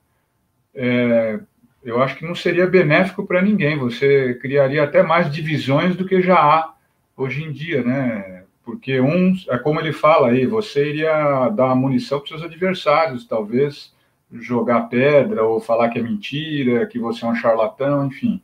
[0.73, 1.39] é,
[1.83, 3.77] eu acho que não seria benéfico para ninguém.
[3.77, 6.73] Você criaria até mais divisões do que já há
[7.17, 8.43] hoje em dia, né?
[8.63, 13.94] Porque uns, é como ele fala aí, você iria dar munição para seus adversários, talvez
[14.31, 18.41] jogar pedra ou falar que é mentira, que você é um charlatão, enfim.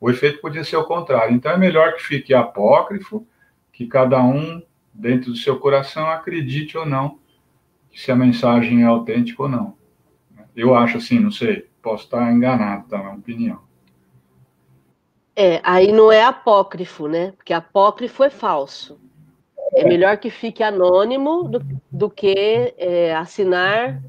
[0.00, 1.34] O efeito podia ser o contrário.
[1.34, 3.26] Então é melhor que fique apócrifo,
[3.72, 7.18] que cada um, dentro do seu coração, acredite ou não
[7.94, 9.76] se a mensagem é autêntica ou não.
[10.54, 12.98] Eu acho assim, não sei, posso estar enganado, tá?
[12.98, 13.60] É uma opinião.
[15.34, 17.32] É, aí não é apócrifo, né?
[17.32, 19.00] Porque apócrifo é falso.
[19.74, 24.02] É melhor que fique anônimo do, do que é, assinar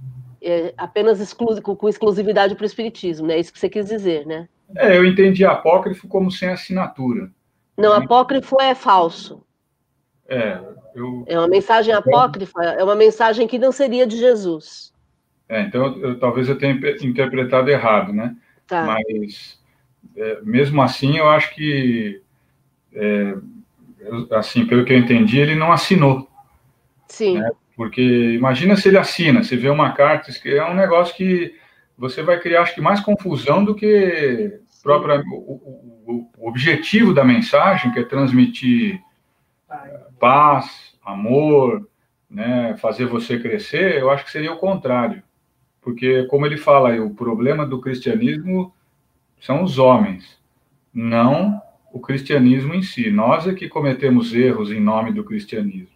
[0.44, 3.36] é, apenas exclu com exclusividade para o Espiritismo, né?
[3.36, 4.48] É isso que você quis dizer, né?
[4.76, 7.32] É, eu entendi apócrifo como sem assinatura.
[7.78, 9.44] Não, apócrifo é falso.
[10.28, 10.60] É,
[10.96, 11.24] eu...
[11.28, 14.94] É uma mensagem apócrifa, é uma mensagem que não seria de Jesus.
[15.50, 18.36] É, então, eu, talvez eu tenha interpretado errado, né?
[18.68, 18.84] Tá.
[18.84, 19.60] Mas,
[20.16, 22.22] é, mesmo assim, eu acho que,
[22.94, 23.36] é,
[24.32, 26.28] assim, pelo que eu entendi, ele não assinou.
[27.08, 27.40] Sim.
[27.40, 27.52] Né?
[27.76, 28.02] Porque
[28.34, 31.56] imagina se ele assina, se vê uma carta, é um negócio que
[31.98, 37.24] você vai criar, acho que, mais confusão do que próprio, o, o, o, objetivo da
[37.24, 39.02] mensagem, que é transmitir
[40.20, 41.88] paz, amor,
[42.30, 45.24] né, fazer você crescer, eu acho que seria o contrário.
[45.82, 48.74] Porque, como ele fala aí, o problema do cristianismo
[49.40, 50.40] são os homens,
[50.94, 53.12] não o cristianismo em si.
[53.12, 55.93] Nós é que cometemos erros em nome do cristianismo.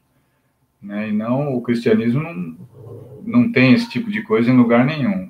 [0.82, 1.10] Né?
[1.10, 2.58] E não, o cristianismo não,
[3.24, 5.30] não tem esse tipo de coisa em lugar nenhum.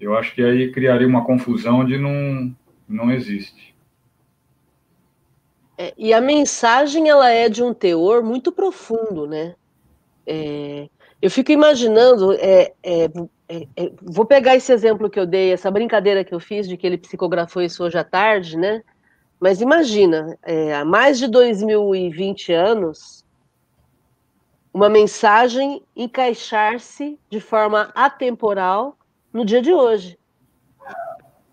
[0.00, 2.54] Eu acho que aí criaria uma confusão onde não,
[2.88, 3.74] não existe.
[5.80, 9.54] É, e a mensagem ela é de um teor muito profundo, né?
[10.26, 10.88] É,
[11.22, 13.04] eu fico imaginando, é, é,
[13.48, 16.76] é, é, vou pegar esse exemplo que eu dei, essa brincadeira que eu fiz de
[16.76, 18.82] que ele psicografou isso hoje à tarde, né?
[19.40, 20.38] Mas imagina,
[20.78, 23.24] há mais de 2020 anos,
[24.72, 28.96] uma mensagem encaixar-se de forma atemporal
[29.32, 30.18] no dia de hoje.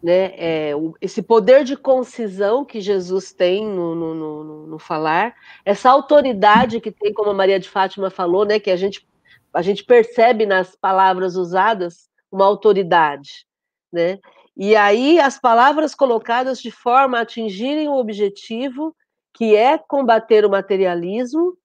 [0.01, 0.33] Né?
[0.37, 6.79] É, esse poder de concisão que Jesus tem no, no, no, no, falar, essa autoridade
[6.79, 9.07] que tem, como a Maria de Fátima falou, né, que a gente,
[9.51, 13.47] a gente percebe nas palavras usadas uma autoridade.
[13.91, 14.19] Né?
[14.55, 18.95] E aí as palavras colocadas de forma a atingirem o objetivo
[19.33, 21.55] que é combater o materialismo,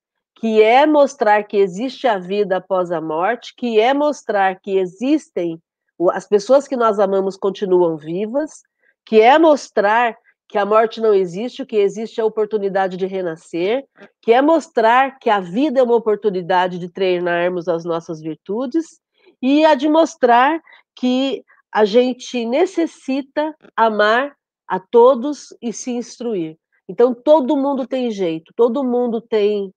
[0.42, 5.62] que é mostrar que existe a vida após a morte, que é mostrar que existem
[6.10, 8.62] as pessoas que nós amamos continuam vivas,
[9.06, 13.06] que é mostrar que a morte não existe, o que existe é a oportunidade de
[13.06, 13.84] renascer,
[14.20, 19.00] que é mostrar que a vida é uma oportunidade de treinarmos as nossas virtudes,
[19.40, 20.60] e a de mostrar
[20.96, 24.34] que a gente necessita amar
[24.66, 26.58] a todos e se instruir.
[26.88, 29.72] Então, todo mundo tem jeito, todo mundo tem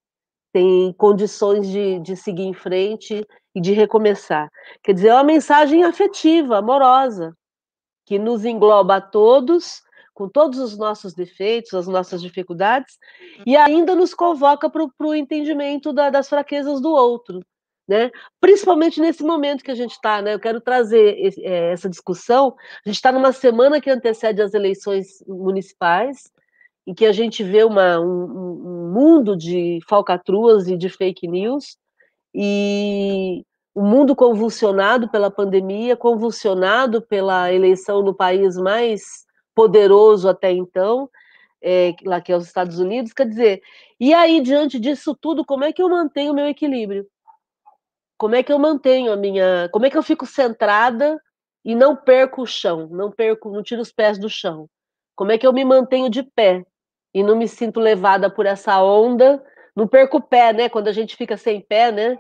[0.56, 4.50] tem condições de, de seguir em frente e de recomeçar.
[4.82, 7.36] Quer dizer, é uma mensagem afetiva, amorosa,
[8.06, 9.82] que nos engloba a todos,
[10.14, 12.98] com todos os nossos defeitos, as nossas dificuldades,
[13.46, 17.42] e ainda nos convoca para o entendimento da, das fraquezas do outro.
[17.86, 18.10] Né?
[18.40, 20.36] Principalmente nesse momento que a gente está, né?
[20.36, 22.56] Eu quero trazer esse, é, essa discussão.
[22.86, 26.32] A gente está numa semana que antecede as eleições municipais,
[26.88, 31.78] em que a gente vê uma, um, um mundo de falcatruas e de fake news,
[32.34, 33.44] e
[33.74, 41.10] o mundo convulsionado pela pandemia, convulsionado pela eleição no país mais poderoso até então,
[41.62, 43.62] é, lá que é os Estados Unidos, quer dizer,
[44.00, 47.08] e aí, diante disso tudo, como é que eu mantenho o meu equilíbrio?
[48.18, 49.70] Como é que eu mantenho a minha.
[49.72, 51.20] Como é que eu fico centrada
[51.64, 54.70] e não perco o chão, não perco, não tiro os pés do chão?
[55.16, 56.66] Como é que eu me mantenho de pé?
[57.16, 59.42] E não me sinto levada por essa onda.
[59.74, 60.68] Não perco o pé, né?
[60.68, 62.20] Quando a gente fica sem pé, né?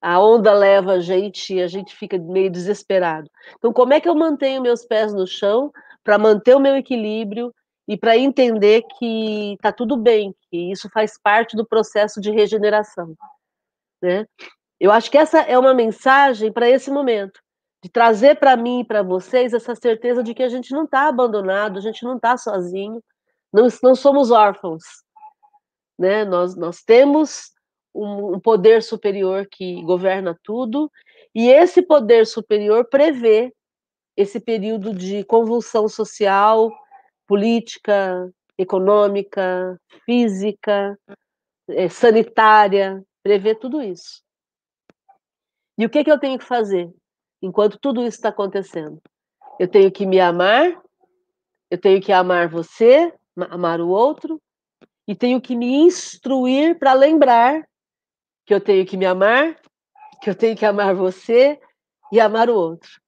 [0.00, 3.30] A onda leva a gente e a gente fica meio desesperado.
[3.58, 5.70] Então, como é que eu mantenho meus pés no chão
[6.02, 7.54] para manter o meu equilíbrio
[7.86, 13.14] e para entender que está tudo bem, que isso faz parte do processo de regeneração,
[14.00, 14.24] né?
[14.80, 17.38] Eu acho que essa é uma mensagem para esse momento,
[17.84, 21.06] de trazer para mim e para vocês essa certeza de que a gente não está
[21.06, 23.00] abandonado, a gente não está sozinho,
[23.52, 24.82] não, não somos órfãos,
[25.98, 26.24] né?
[26.24, 27.52] Nós, nós temos
[27.94, 30.90] um, um poder superior que governa tudo,
[31.34, 33.52] e esse poder superior prevê
[34.16, 36.70] esse período de convulsão social,
[37.26, 40.98] política, econômica, física,
[41.90, 44.22] sanitária, prevê tudo isso.
[45.78, 46.92] E o que, que eu tenho que fazer?
[47.42, 49.02] enquanto tudo isso está acontecendo.
[49.58, 50.80] Eu tenho que me amar,
[51.68, 54.40] eu tenho que amar você, amar o outro,
[55.06, 57.66] e tenho que me instruir para lembrar
[58.46, 59.60] que eu tenho que me amar,
[60.22, 61.60] que eu tenho que amar você
[62.12, 63.00] e amar o outro.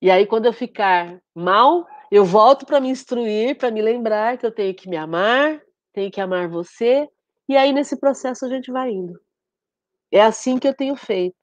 [0.00, 4.46] E aí, quando eu ficar mal, eu volto para me instruir, para me lembrar que
[4.46, 5.60] eu tenho que me amar,
[5.92, 7.08] tenho que amar você,
[7.48, 9.20] e aí nesse processo a gente vai indo.
[10.10, 11.36] É assim que eu tenho feito.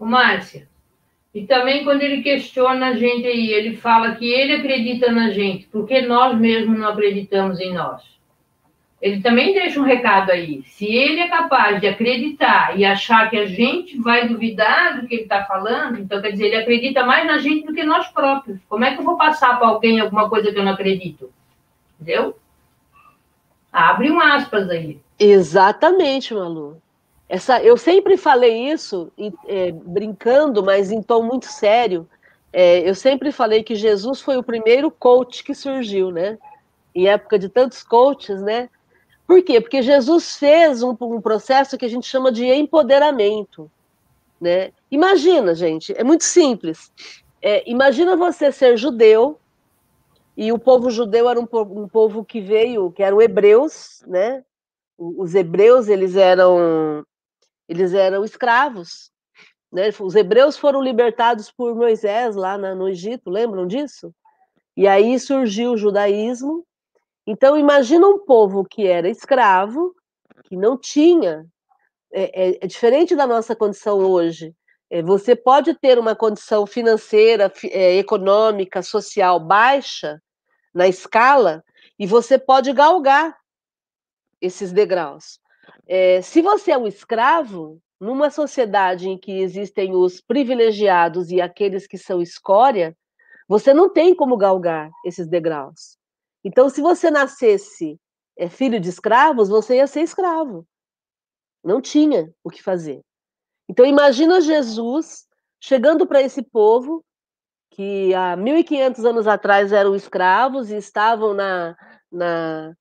[0.00, 0.66] O Márcia,
[1.32, 5.66] e também quando ele questiona a gente aí, ele fala que ele acredita na gente,
[5.66, 8.02] porque nós mesmos não acreditamos em nós.
[9.00, 10.62] Ele também deixa um recado aí.
[10.64, 15.14] Se ele é capaz de acreditar e achar que a gente vai duvidar do que
[15.14, 18.58] ele está falando, então quer dizer, ele acredita mais na gente do que nós próprios.
[18.68, 21.30] Como é que eu vou passar para alguém alguma coisa que eu não acredito?
[22.00, 22.36] Entendeu?
[23.72, 24.98] Abre um aspas aí.
[25.18, 26.80] Exatamente, Malu.
[27.30, 29.12] Essa, eu sempre falei isso,
[29.46, 32.08] é, brincando, mas em tom muito sério.
[32.52, 36.36] É, eu sempre falei que Jesus foi o primeiro coach que surgiu, né?
[36.92, 38.68] Em época de tantos coaches, né?
[39.28, 39.60] Por quê?
[39.60, 43.70] Porque Jesus fez um, um processo que a gente chama de empoderamento,
[44.40, 44.72] né?
[44.90, 46.90] Imagina, gente, é muito simples.
[47.40, 49.38] É, imagina você ser judeu
[50.36, 54.42] e o povo judeu era um, um povo que veio, que eram hebreus, né?
[54.98, 57.06] Os hebreus eles eram
[57.70, 59.12] eles eram escravos.
[59.72, 59.90] Né?
[60.00, 64.12] Os hebreus foram libertados por Moisés lá na, no Egito, lembram disso?
[64.76, 66.66] E aí surgiu o judaísmo.
[67.24, 69.94] Então, imagina um povo que era escravo,
[70.44, 71.46] que não tinha.
[72.12, 74.52] É, é, é diferente da nossa condição hoje.
[74.90, 80.20] É, você pode ter uma condição financeira, é, econômica, social baixa
[80.74, 81.62] na escala,
[81.96, 83.36] e você pode galgar
[84.40, 85.39] esses degraus.
[85.92, 91.84] É, se você é um escravo, numa sociedade em que existem os privilegiados e aqueles
[91.84, 92.96] que são escória,
[93.48, 95.98] você não tem como galgar esses degraus.
[96.44, 97.98] Então, se você nascesse
[98.38, 100.64] é, filho de escravos, você ia ser escravo.
[101.62, 103.00] Não tinha o que fazer.
[103.68, 105.26] Então, imagina Jesus
[105.60, 107.04] chegando para esse povo
[107.72, 111.76] que há 1.500 anos atrás eram escravos e estavam na,
[112.12, 112.76] na,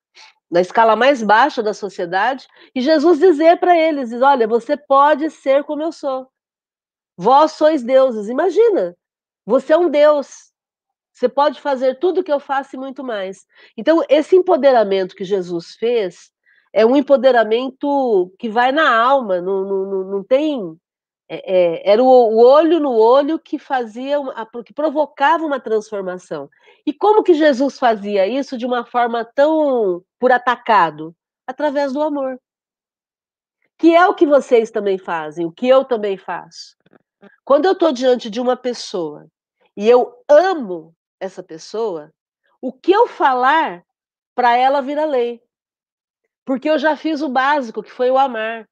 [0.50, 5.64] na escala mais baixa da sociedade, e Jesus dizer para eles: olha, você pode ser
[5.64, 6.28] como eu sou.
[7.18, 8.30] Vós sois deuses.
[8.30, 8.96] Imagina,
[9.46, 10.50] você é um Deus.
[11.12, 13.46] Você pode fazer tudo o que eu faço e muito mais.
[13.76, 16.32] Então, esse empoderamento que Jesus fez
[16.72, 20.80] é um empoderamento que vai na alma, não, não, não tem
[21.30, 24.34] é, é, era o, o, olho no olho que fazia, uma,
[24.66, 26.50] que provocava uma transformação.
[26.84, 31.16] E como que Jesus fazia isso de uma forma tão por atacado?
[31.46, 32.40] Através do amor.
[33.78, 36.76] Que é o que vocês também fazem, o que eu também faço.
[37.46, 39.28] Quando eu estou diante de uma pessoa
[39.78, 42.12] e eu amo essa pessoa,
[42.60, 43.84] o que eu falar
[44.34, 45.42] para ela vira lei.
[46.44, 48.68] Porque eu já fiz o básico, que foi o amar.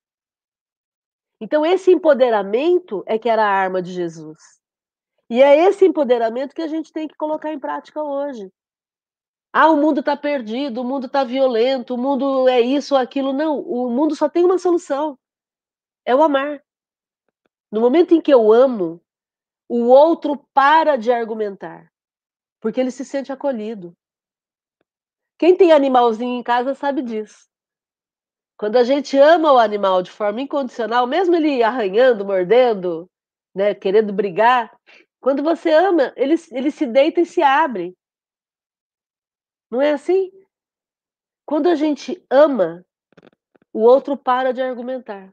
[1.39, 4.37] Então, esse empoderamento é que era a arma de Jesus.
[5.29, 8.51] E é esse empoderamento que a gente tem que colocar em prática hoje.
[9.53, 13.33] Ah, o mundo está perdido, o mundo está violento, o mundo é isso ou aquilo.
[13.33, 15.17] Não, o mundo só tem uma solução:
[16.05, 16.63] é o amar.
[17.71, 19.01] No momento em que eu amo,
[19.67, 21.91] o outro para de argumentar,
[22.61, 23.93] porque ele se sente acolhido.
[25.37, 27.47] Quem tem animalzinho em casa sabe disso.
[28.57, 33.07] Quando a gente ama o animal de forma incondicional, mesmo ele arranhando, mordendo,
[33.55, 34.75] né, querendo brigar,
[35.19, 37.95] quando você ama, ele, ele se deita e se abre.
[39.69, 40.31] Não é assim?
[41.45, 42.83] Quando a gente ama,
[43.71, 45.31] o outro para de argumentar.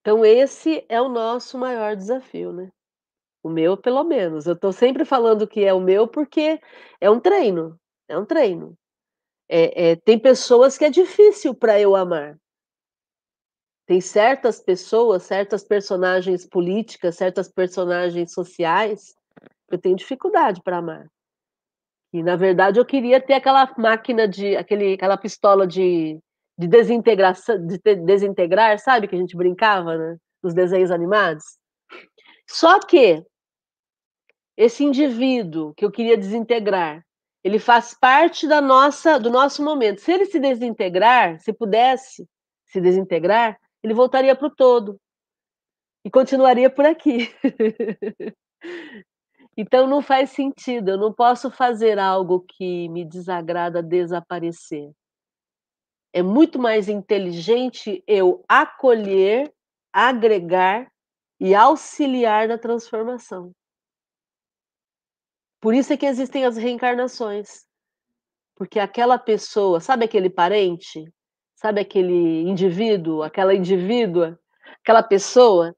[0.00, 2.70] Então, esse é o nosso maior desafio, né?
[3.42, 4.46] O meu, pelo menos.
[4.46, 6.60] Eu estou sempre falando que é o meu porque
[7.00, 7.78] é um treino.
[8.08, 8.76] É um treino.
[9.48, 12.38] É, é, tem pessoas que é difícil para eu amar.
[13.86, 19.14] Tem certas pessoas, certas personagens políticas, certas personagens sociais,
[19.66, 21.10] que eu tenho dificuldade para amar.
[22.12, 26.18] E na verdade eu queria ter aquela máquina de, aquele, aquela pistola de,
[26.58, 31.44] de desintegração, de desintegrar, sabe que a gente brincava, né, nos desenhos animados.
[32.46, 33.24] Só que
[34.56, 37.04] esse indivíduo que eu queria desintegrar,
[37.42, 40.00] ele faz parte da nossa, do nosso momento.
[40.00, 42.28] Se ele se desintegrar, se pudesse
[42.66, 45.00] se desintegrar, ele voltaria para o todo
[46.04, 47.30] e continuaria por aqui.
[49.60, 54.92] Então não faz sentido, eu não posso fazer algo que me desagrada desaparecer.
[56.12, 59.52] É muito mais inteligente eu acolher,
[59.92, 60.88] agregar
[61.40, 63.52] e auxiliar na transformação.
[65.60, 67.66] Por isso é que existem as reencarnações.
[68.54, 71.04] Porque aquela pessoa, sabe aquele parente?
[71.54, 74.38] Sabe aquele indivíduo, aquela indivídua,
[74.80, 75.74] aquela pessoa,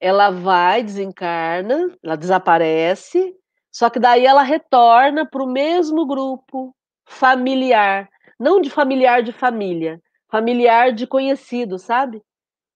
[0.00, 3.34] ela vai, desencarna, ela desaparece,
[3.70, 6.74] só que daí ela retorna para o mesmo grupo
[7.06, 8.08] familiar,
[8.38, 10.00] não de familiar de família,
[10.30, 12.22] familiar de conhecido, sabe?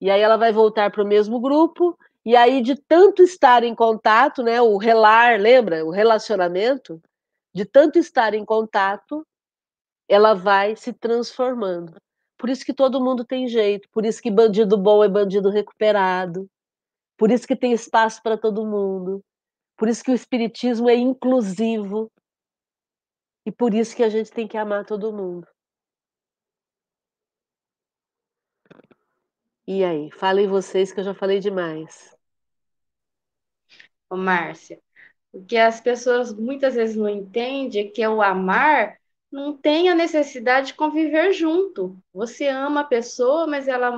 [0.00, 3.72] E aí ela vai voltar para o mesmo grupo e aí, de tanto estar em
[3.72, 5.86] contato, né, o relar, lembra?
[5.86, 7.00] O relacionamento,
[7.54, 9.24] de tanto estar em contato,
[10.08, 11.96] ela vai se transformando.
[12.36, 16.50] Por isso que todo mundo tem jeito, por isso que bandido bom é bandido recuperado,
[17.16, 19.24] por isso que tem espaço para todo mundo,
[19.76, 22.10] por isso que o espiritismo é inclusivo
[23.46, 25.46] e por isso que a gente tem que amar todo mundo.
[29.64, 32.15] E aí, falem vocês que eu já falei demais
[34.14, 34.78] Márcia.
[35.32, 38.96] O que as pessoas muitas vezes não entendem é que o amar
[39.30, 41.98] não tem a necessidade de conviver junto.
[42.12, 43.90] Você ama a pessoa, mas ela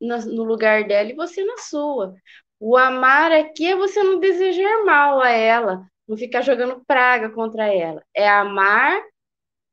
[0.00, 2.14] no lugar dela e você na sua.
[2.58, 7.72] O amar aqui é você não desejar mal a ela, não ficar jogando praga contra
[7.72, 8.02] ela.
[8.14, 9.00] É amar,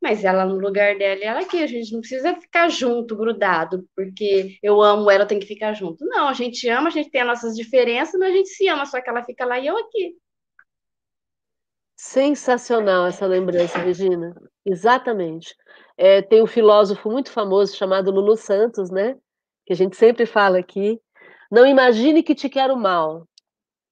[0.02, 1.62] mas ela no lugar dela e ela aqui.
[1.62, 6.06] A gente não precisa ficar junto, grudado, porque eu amo ela, tem que ficar junto.
[6.06, 8.86] Não, a gente ama, a gente tem as nossas diferenças, mas a gente se ama,
[8.86, 10.16] só que ela fica lá e eu aqui.
[11.98, 14.34] Sensacional essa lembrança, Regina.
[14.66, 15.54] Exatamente.
[15.98, 19.18] É, tem um filósofo muito famoso chamado Lulu Santos, né?
[19.66, 21.02] Que a gente sempre fala aqui.
[21.52, 23.28] Não imagine que te quero mal,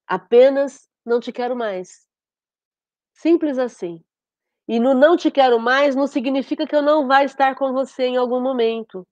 [0.06, 2.06] apenas não te quero mais.
[3.12, 4.02] Simples assim.
[4.68, 8.04] E no não te quero mais não significa que eu não vai estar com você
[8.04, 9.06] em algum momento.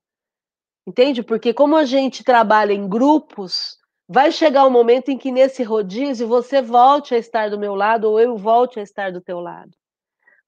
[0.87, 1.23] Entende?
[1.23, 6.29] Porque como a gente trabalha em grupos, vai chegar um momento em que nesse rodízio
[6.29, 9.71] você volte a estar do meu lado ou eu volte a estar do teu lado.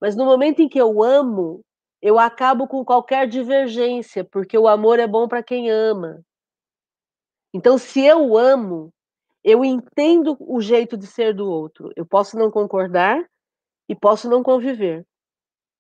[0.01, 1.65] Mas no momento em que eu amo,
[2.01, 6.23] eu acabo com qualquer divergência, porque o amor é bom para quem ama.
[7.53, 8.93] Então, se eu amo,
[9.43, 11.91] eu entendo o jeito de ser do outro.
[11.97, 13.25] Eu posso não concordar,
[13.89, 15.07] e posso não conviver.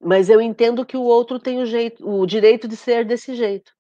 [0.00, 3.72] Mas eu entendo que o outro tem o, jeito, o direito de ser desse jeito.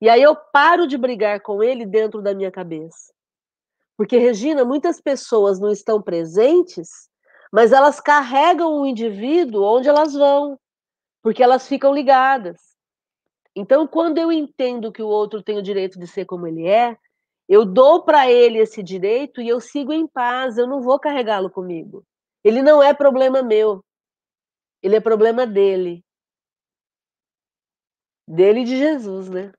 [0.00, 3.12] E aí eu paro de brigar com ele dentro da minha cabeça.
[3.96, 7.08] Porque, Regina, muitas pessoas não estão presentes,
[7.52, 10.58] mas elas carregam o indivíduo onde elas vão,
[11.22, 12.60] porque elas ficam ligadas.
[13.56, 16.98] Então, quando eu entendo que o outro tem o direito de ser como ele é,
[17.48, 21.48] eu dou para ele esse direito e eu sigo em paz, eu não vou carregá-lo
[21.48, 22.04] comigo.
[22.44, 23.82] Ele não é problema meu.
[24.82, 26.04] Ele é problema dele.
[28.28, 29.52] Dele e de Jesus, né?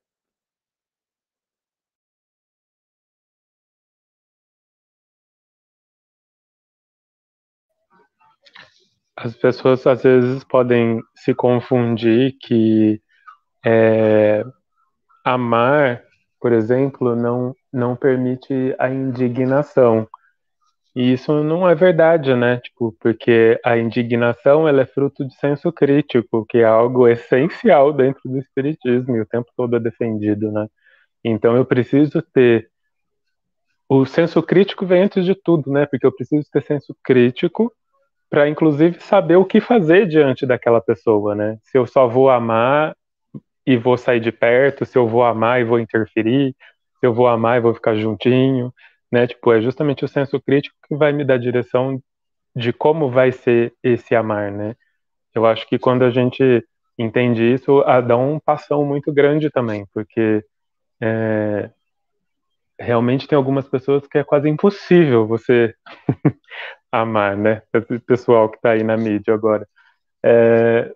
[9.18, 13.02] As pessoas às vezes podem se confundir que
[13.66, 14.44] é,
[15.24, 16.04] amar,
[16.40, 20.08] por exemplo, não, não permite a indignação.
[20.96, 22.58] E isso não é verdade, né?
[22.58, 28.22] Tipo, porque a indignação ela é fruto de senso crítico, que é algo essencial dentro
[28.30, 30.68] do espiritismo e o tempo todo é defendido, né?
[31.24, 32.70] Então eu preciso ter
[33.90, 35.86] o senso crítico vem antes de tudo, né?
[35.86, 37.72] Porque eu preciso ter senso crítico
[38.30, 41.58] para inclusive saber o que fazer diante daquela pessoa, né?
[41.64, 42.96] Se eu só vou amar
[43.66, 46.56] e vou sair de perto, se eu vou amar e vou interferir,
[47.00, 48.74] se eu vou amar e vou ficar juntinho,
[49.16, 49.28] né?
[49.28, 52.02] Tipo, é justamente o senso crítico que vai me dar direção
[52.54, 54.76] de como vai ser esse amar, né?
[55.34, 56.66] Eu acho que quando a gente
[56.98, 60.44] entende isso, dá um passão muito grande também, porque
[61.02, 61.70] é,
[62.78, 65.74] realmente tem algumas pessoas que é quase impossível você
[66.92, 67.62] amar, né?
[67.74, 69.66] Esse pessoal que está aí na mídia agora.
[70.24, 70.94] É,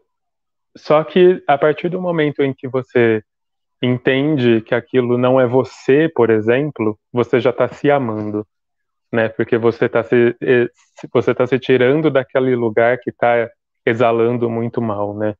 [0.75, 3.23] só que a partir do momento em que você
[3.81, 8.45] entende que aquilo não é você, por exemplo, você já está se amando,
[9.11, 9.29] né?
[9.29, 10.35] Porque você está se,
[11.13, 13.49] você tá se tirando daquele lugar que está
[13.85, 15.35] exalando muito mal, né?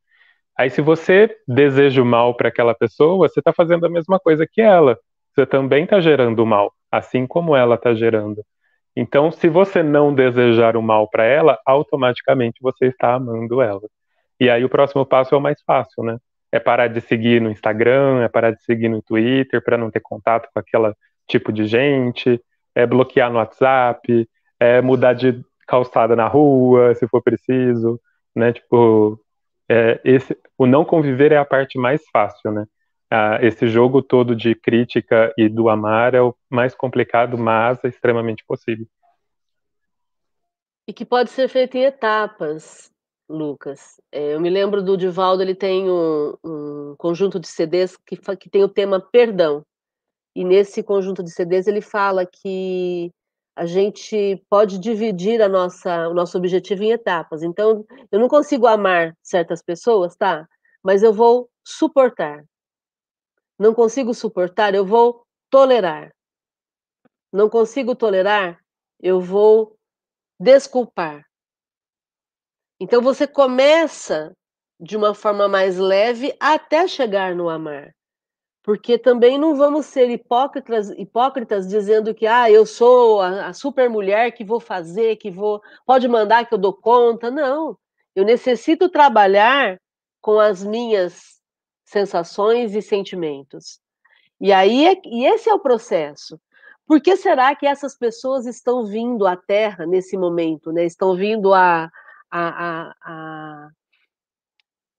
[0.58, 4.46] Aí, se você deseja o mal para aquela pessoa, você está fazendo a mesma coisa
[4.46, 4.98] que ela.
[5.34, 8.44] Você também está gerando mal, assim como ela está gerando.
[8.96, 13.82] Então, se você não desejar o mal para ela, automaticamente você está amando ela.
[14.40, 16.18] E aí o próximo passo é o mais fácil, né?
[16.52, 20.00] É parar de seguir no Instagram, é parar de seguir no Twitter para não ter
[20.00, 20.94] contato com aquele
[21.28, 22.42] tipo de gente,
[22.74, 24.28] é bloquear no WhatsApp,
[24.60, 28.00] é mudar de calçada na rua, se for preciso,
[28.36, 28.52] né?
[28.52, 29.20] Tipo,
[29.70, 32.66] é, esse, o não conviver é a parte mais fácil, né?
[33.12, 37.88] Ah, esse jogo todo de crítica e do amar é o mais complicado, mas é
[37.88, 38.86] extremamente possível.
[40.88, 42.92] E que pode ser feito em etapas,
[43.30, 44.02] Lucas.
[44.12, 48.50] É, eu me lembro do Divaldo, ele tem um, um conjunto de CDs que, que
[48.50, 49.64] tem o tema perdão.
[50.36, 53.12] E nesse conjunto de CDs ele fala que
[53.56, 57.44] a gente pode dividir a nossa, o nosso objetivo em etapas.
[57.44, 60.48] Então, eu não consigo amar certas pessoas, tá?
[60.82, 62.44] Mas eu vou suportar.
[63.60, 66.14] Não consigo suportar, eu vou tolerar.
[67.32, 68.60] Não consigo tolerar,
[69.02, 69.76] eu vou
[70.40, 71.29] desculpar.
[72.80, 74.34] Então você começa
[74.80, 77.94] de uma forma mais leve até chegar no amar
[78.70, 83.90] porque também não vamos ser hipócritas, hipócritas dizendo que ah, eu sou a, a super
[83.90, 87.32] mulher que vou fazer, que vou, pode mandar que eu dou conta.
[87.32, 87.76] Não,
[88.16, 89.80] eu necessito trabalhar
[90.22, 91.40] com as minhas
[91.84, 93.80] sensações e sentimentos.
[94.40, 96.40] E aí é, e esse é o processo.
[96.86, 100.86] Por que será que essas pessoas estão vindo à Terra nesse momento, né?
[100.86, 101.90] Estão vindo a,
[102.32, 103.70] a, a, a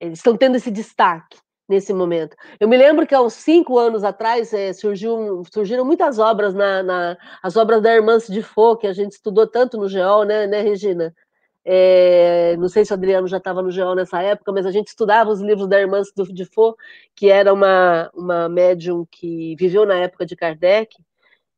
[0.01, 2.37] estão tendo esse destaque nesse momento.
[2.59, 6.83] Eu me lembro que há uns cinco anos atrás é, surgiu, surgiram muitas obras, na,
[6.83, 10.49] na, as obras da Irmã de Faux, que a gente estudou tanto no GEOL, né,
[10.49, 11.15] né Regina?
[11.65, 14.89] É, não sei se o Adriano já estava no GEOL nessa época, mas a gente
[14.89, 16.03] estudava os livros da Irmã
[16.33, 16.77] de Faux,
[17.15, 20.97] que era uma, uma médium que viveu na época de Kardec,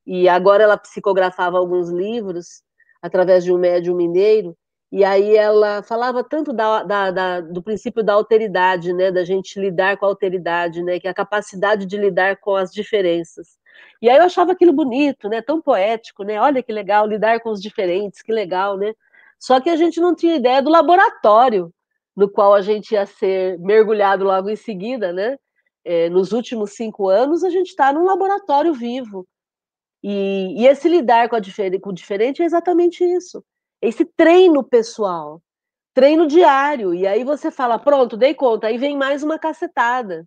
[0.07, 2.63] e agora ela psicografava alguns livros
[3.01, 4.57] através de um médium mineiro,
[4.93, 9.59] e aí ela falava tanto da, da, da, do princípio da alteridade, né, da gente
[9.59, 13.59] lidar com a alteridade, né, que é a capacidade de lidar com as diferenças.
[14.03, 17.49] E aí eu achava aquilo bonito, né, tão poético, né, olha que legal lidar com
[17.51, 18.95] os diferentes, que legal, né.
[19.39, 21.73] Só que a gente não tinha ideia do laboratório
[22.15, 25.39] no qual a gente ia ser mergulhado logo em seguida, né.
[25.85, 29.27] É, nos últimos cinco anos a gente está num laboratório vivo.
[30.03, 31.41] E, e esse lidar com, a
[31.81, 33.43] com o diferente é exatamente isso
[33.83, 35.43] esse treino pessoal,
[35.93, 36.95] treino diário.
[36.95, 38.69] E aí você fala, pronto, dei conta.
[38.69, 40.27] Aí vem mais uma cacetada.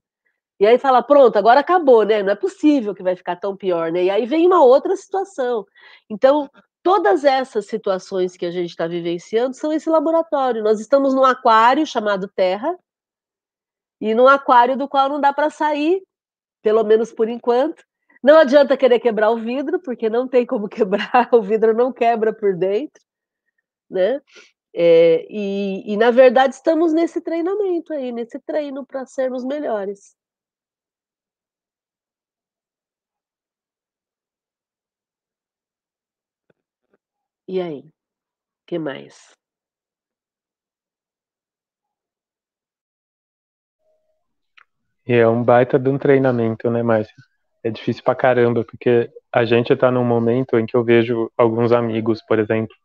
[0.60, 2.22] E aí fala, pronto, agora acabou, né?
[2.22, 4.04] Não é possível que vai ficar tão pior, né?
[4.04, 5.66] E aí vem uma outra situação.
[6.10, 6.50] Então,
[6.84, 10.64] todas essas situações que a gente está vivenciando são esse laboratório.
[10.64, 12.78] Nós estamos num aquário chamado Terra,
[14.00, 16.02] e num aquário do qual não dá para sair,
[16.62, 17.84] pelo menos por enquanto.
[18.22, 22.34] Não adianta querer quebrar o vidro, porque não tem como quebrar, o vidro não quebra
[22.34, 23.05] por dentro
[23.90, 24.22] né?
[24.74, 30.16] É, e, e, na verdade, estamos nesse treinamento aí, nesse treino para sermos melhores.
[37.48, 37.84] E aí?
[38.68, 39.34] Que mais?
[45.08, 47.14] É um baita de um treinamento, né, Márcia?
[47.64, 51.72] É difícil pra caramba, porque a gente está num momento em que eu vejo alguns
[51.72, 52.76] amigos, por exemplo,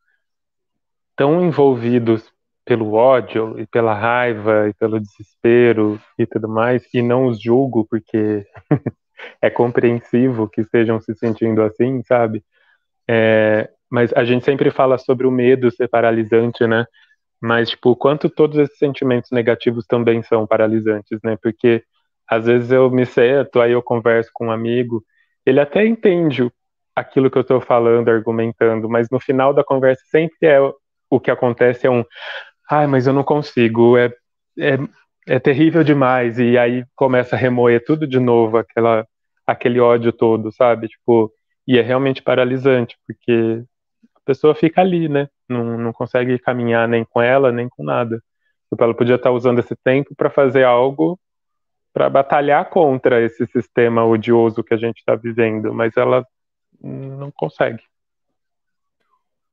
[1.20, 2.32] tão envolvidos
[2.64, 7.84] pelo ódio e pela raiva e pelo desespero e tudo mais, e não os julgo
[7.84, 8.46] porque
[9.42, 12.42] é compreensivo que estejam se sentindo assim, sabe?
[13.06, 16.86] É, mas a gente sempre fala sobre o medo ser paralisante, né?
[17.38, 21.36] Mas, tipo, quanto todos esses sentimentos negativos também são paralisantes, né?
[21.42, 21.84] Porque
[22.26, 25.04] às vezes eu me sento, aí eu converso com um amigo,
[25.44, 26.50] ele até entende
[26.96, 30.58] aquilo que eu estou falando, argumentando, mas no final da conversa sempre é
[31.10, 32.04] o que acontece é um,
[32.70, 34.12] ai, mas eu não consigo, é,
[34.58, 34.78] é,
[35.28, 39.06] é terrível demais, e aí começa a remoer tudo de novo, aquela,
[39.46, 40.88] aquele ódio todo, sabe?
[40.88, 41.32] Tipo,
[41.66, 43.64] e é realmente paralisante, porque
[44.16, 45.28] a pessoa fica ali, né?
[45.48, 48.22] Não, não consegue caminhar nem com ela, nem com nada.
[48.70, 51.18] Tipo, ela podia estar usando esse tempo para fazer algo
[51.92, 56.24] para batalhar contra esse sistema odioso que a gente está vivendo, mas ela
[56.80, 57.82] não consegue.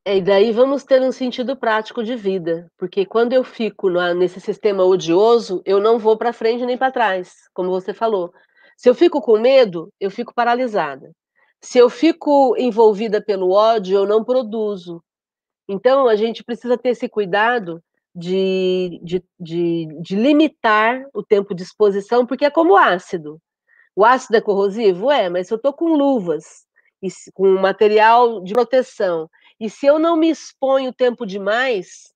[0.08, 4.40] É, e daí vamos ter um sentido prático de vida, porque quando eu fico nesse
[4.40, 8.32] sistema odioso, eu não vou para frente nem para trás, como você falou.
[8.74, 11.12] Se eu fico com medo, eu fico paralisada.
[11.60, 15.04] Se eu fico envolvida pelo ódio, eu não produzo.
[15.68, 17.82] Então, a gente precisa ter esse cuidado
[18.14, 23.38] de, de, de, de limitar o tempo de exposição, porque é como ácido.
[23.94, 25.10] O ácido é corrosivo?
[25.10, 26.66] É, mas se eu estou com luvas,
[27.02, 29.28] e com material de proteção,
[29.60, 32.12] e se eu não me exponho tempo demais,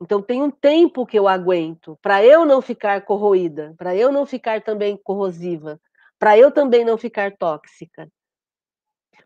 [0.00, 4.26] então tem um tempo que eu aguento para eu não ficar corroída, para eu não
[4.26, 5.80] ficar também corrosiva,
[6.18, 8.08] para eu também não ficar tóxica.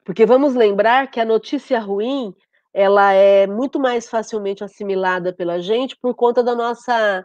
[0.05, 2.35] Porque vamos lembrar que a notícia ruim
[2.73, 7.25] ela é muito mais facilmente assimilada pela gente por conta da nossa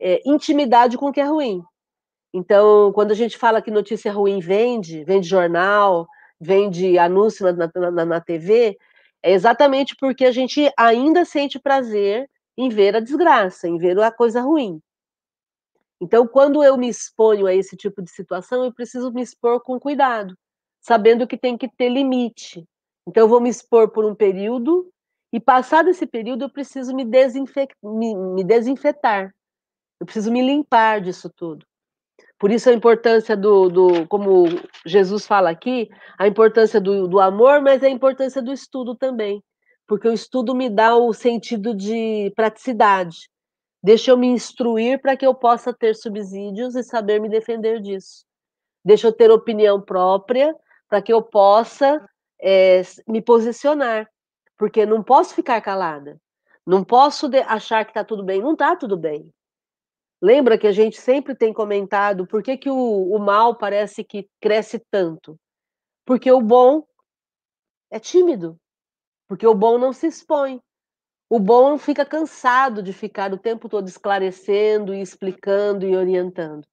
[0.00, 1.62] é, intimidade com o que é ruim.
[2.34, 6.06] Então, quando a gente fala que notícia ruim vende, vende jornal,
[6.40, 8.76] vende anúncio na, na, na TV,
[9.22, 14.10] é exatamente porque a gente ainda sente prazer em ver a desgraça, em ver a
[14.10, 14.80] coisa ruim.
[16.00, 19.80] Então, quando eu me exponho a esse tipo de situação, eu preciso me expor com
[19.80, 20.36] cuidado,
[20.80, 22.64] sabendo que tem que ter limite.
[23.06, 24.88] Então, eu vou me expor por um período,
[25.32, 29.34] e passado esse período, eu preciso me, desinfec me, me desinfetar.
[30.00, 31.66] Eu preciso me limpar disso tudo.
[32.38, 34.44] Por isso a importância do, do, como
[34.86, 39.42] Jesus fala aqui, a importância do, do amor, mas a importância do estudo também.
[39.86, 43.28] Porque o estudo me dá o sentido de praticidade.
[43.82, 48.24] Deixa eu me instruir para que eu possa ter subsídios e saber me defender disso.
[48.84, 50.54] Deixa eu ter opinião própria
[50.88, 52.00] para que eu possa
[52.40, 54.08] é, me posicionar,
[54.56, 56.20] porque não posso ficar calada,
[56.66, 59.32] não posso achar que está tudo bem, não está tudo bem.
[60.20, 64.28] Lembra que a gente sempre tem comentado por que, que o, o mal parece que
[64.40, 65.38] cresce tanto?
[66.04, 66.84] Porque o bom
[67.90, 68.56] é tímido,
[69.28, 70.60] porque o bom não se expõe.
[71.30, 76.66] O bom fica cansado de ficar o tempo todo esclarecendo e explicando e orientando.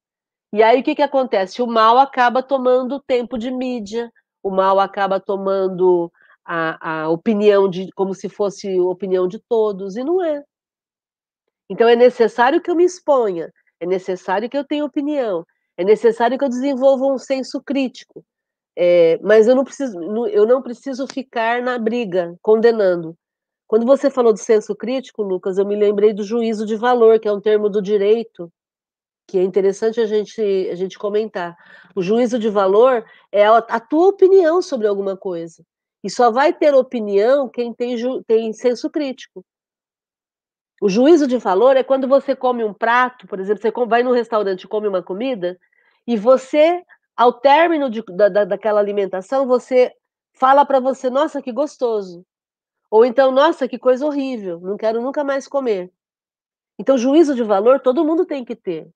[0.54, 1.62] E aí o que, que acontece?
[1.62, 6.10] O mal acaba tomando tempo de mídia, o mal acaba tomando
[6.46, 10.42] a, a opinião de como se fosse opinião de todos, e não é.
[11.70, 15.46] Então é necessário que eu me exponha, é necessário que eu tenha opinião,
[15.78, 18.24] é necessário que eu desenvolva um senso crítico.
[18.78, 19.98] É, mas eu não preciso,
[20.28, 23.16] eu não preciso ficar na briga, condenando.
[23.68, 27.28] Quando você falou do senso crítico, Lucas, eu me lembrei do juízo de valor, que
[27.28, 28.52] é um termo do direito,
[29.28, 30.42] que é interessante a gente,
[30.72, 31.58] a gente comentar.
[31.96, 35.64] O juízo de valor é a, a tua opinião sobre alguma coisa.
[36.04, 37.96] E só vai ter opinião quem tem,
[38.28, 39.44] tem senso crítico.
[40.82, 44.12] O juízo de valor é quando você come um prato, por exemplo, você vai num
[44.12, 45.58] restaurante e come uma comida,
[46.06, 46.84] e você,
[47.16, 49.94] ao término de, da, daquela alimentação, você
[50.34, 52.26] fala para você, nossa, que gostoso.
[52.92, 55.92] Ou então, nossa, que coisa horrível, não quero nunca mais comer.
[56.78, 58.90] Então, juízo de valor todo mundo tem que ter.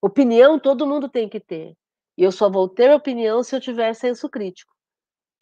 [0.00, 1.76] Opinião todo mundo tem que ter.
[2.16, 4.72] E eu só vou ter opinião se eu tiver senso crítico.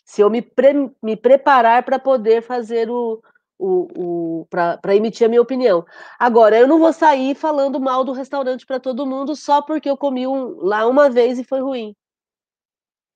[0.05, 3.23] Se eu me, pre me preparar para poder fazer o,
[3.59, 5.85] o, o para emitir a minha opinião.
[6.19, 9.97] Agora, eu não vou sair falando mal do restaurante para todo mundo só porque eu
[9.97, 11.95] comi um, lá uma vez e foi ruim.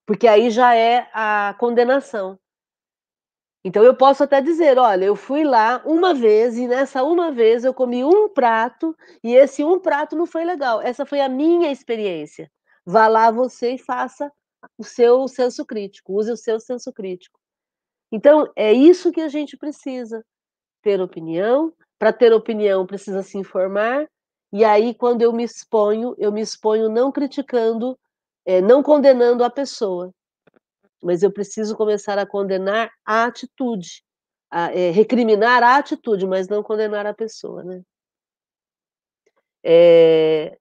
[0.07, 2.39] Porque aí já é a condenação.
[3.65, 7.65] Então eu posso até dizer, olha, eu fui lá uma vez e nessa uma vez
[7.65, 10.81] eu comi um prato e esse um prato não foi legal.
[10.83, 12.51] Essa foi a minha experiência.
[12.85, 14.31] Vá lá você e faça
[14.77, 17.39] o seu senso crítico, use o seu senso crítico.
[18.11, 20.25] Então é isso que a gente precisa
[20.83, 21.73] ter opinião.
[21.99, 24.09] Para ter opinião precisa se informar.
[24.53, 27.99] E aí quando eu me exponho, eu me exponho não criticando,
[28.45, 30.13] é, não condenando a pessoa,
[31.03, 34.03] mas eu preciso começar a condenar a atitude,
[34.51, 37.83] a, é, recriminar a atitude, mas não condenar a pessoa, né?
[39.65, 40.59] É,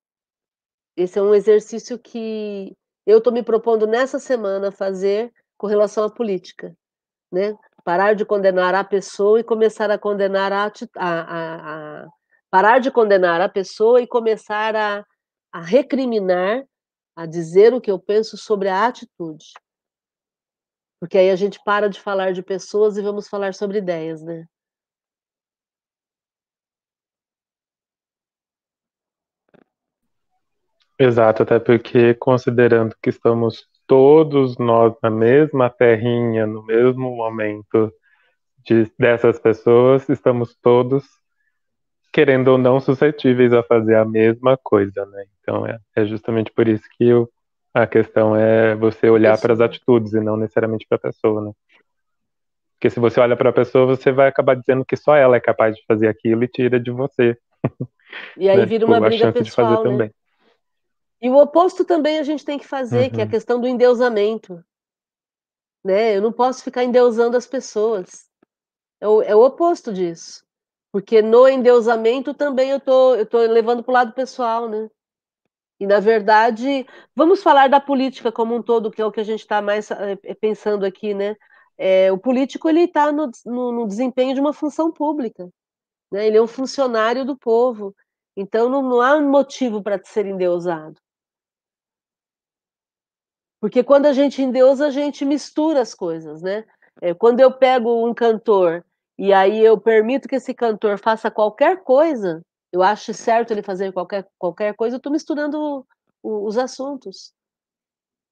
[0.95, 6.09] esse é um exercício que eu estou me propondo nessa semana fazer com relação à
[6.09, 6.76] política,
[7.32, 7.57] né?
[7.84, 12.07] Parar de condenar a pessoa e começar a condenar a, a, a, a
[12.49, 15.05] parar de condenar a pessoa e começar a,
[15.51, 16.63] a recriminar,
[17.15, 19.45] a dizer o que eu penso sobre a atitude.
[20.99, 24.45] Porque aí a gente para de falar de pessoas e vamos falar sobre ideias, né?
[30.99, 37.92] Exato, até porque considerando que estamos todos nós na mesma terrinha, no mesmo momento
[38.66, 41.04] de, dessas pessoas, estamos todos
[42.10, 45.26] querendo ou não suscetíveis a fazer a mesma coisa, né?
[45.42, 47.30] Então é, é justamente por isso que eu
[47.74, 51.52] a questão é você olhar para as atitudes e não necessariamente para a pessoa, né?
[52.76, 55.42] Porque se você olha para a pessoa, você vai acabar dizendo que só ela é
[55.42, 57.38] capaz de fazer aquilo e tira de você.
[58.38, 58.66] E aí né?
[58.66, 59.89] vira uma tipo, briga pessoal, né?
[59.89, 60.12] Também.
[61.22, 63.09] E o oposto também a gente tem que fazer, uhum.
[63.11, 63.32] que é a uhum.
[63.32, 64.63] questão do endeusamento.
[65.84, 66.17] Né?
[66.17, 68.28] Eu não posso ficar endeusando as pessoas.
[68.99, 70.43] É o, é o oposto disso.
[70.91, 74.89] Porque no endeusamento também eu tô, eu tô levando para o lado pessoal, né?
[75.80, 79.24] E, na verdade, vamos falar da política como um todo, que é o que a
[79.24, 81.36] gente está mais é, pensando aqui, né?
[81.76, 85.49] É, o político ele está no, no, no, desempenho de uma função pública,
[86.11, 86.28] né?
[86.28, 87.95] Ele é um funcionário do povo,
[88.38, 91.01] então não, não há motivo para ser endeusado.
[93.62, 96.66] Porque quando a gente endeusa, a gente mistura as coisas, né?
[96.99, 98.84] É, quando eu pego um cantor
[99.18, 102.41] e aí eu permito que esse cantor faça qualquer coisa,
[102.72, 105.86] eu acho certo ele fazer qualquer, qualquer coisa, eu estou misturando
[106.24, 107.32] os assuntos.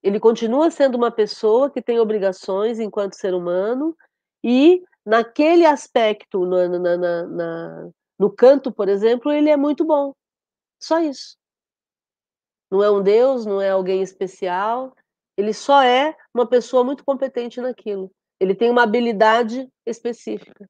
[0.02, 3.96] Ele continua sendo uma pessoa que tem obrigações enquanto ser humano,
[4.44, 10.14] e naquele aspecto, na, na, na, na, no canto, por exemplo, ele é muito bom.
[10.82, 11.38] Só isso.
[12.72, 14.96] Não é um Deus, não é alguém especial,
[15.40, 18.12] ele só é uma pessoa muito competente naquilo.
[18.42, 20.70] Ele tem uma habilidade específica.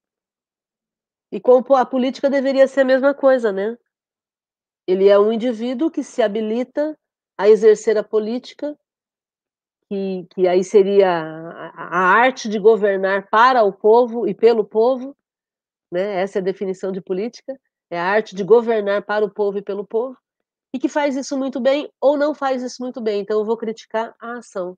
[1.32, 3.76] E como a política deveria ser a mesma coisa, né?
[4.88, 6.96] Ele é um indivíduo que se habilita
[7.36, 8.78] a exercer a política
[9.88, 15.18] que, que aí seria a, a, arte de governar para o povo e pelo povo,
[15.92, 16.22] né?
[16.22, 17.60] essa é a definição de política,
[17.90, 20.16] é a arte de governar para o povo e pelo povo,
[20.74, 23.58] e que faz isso muito bem ou não faz isso muito bem, então eu vou
[23.58, 24.78] criticar a ação.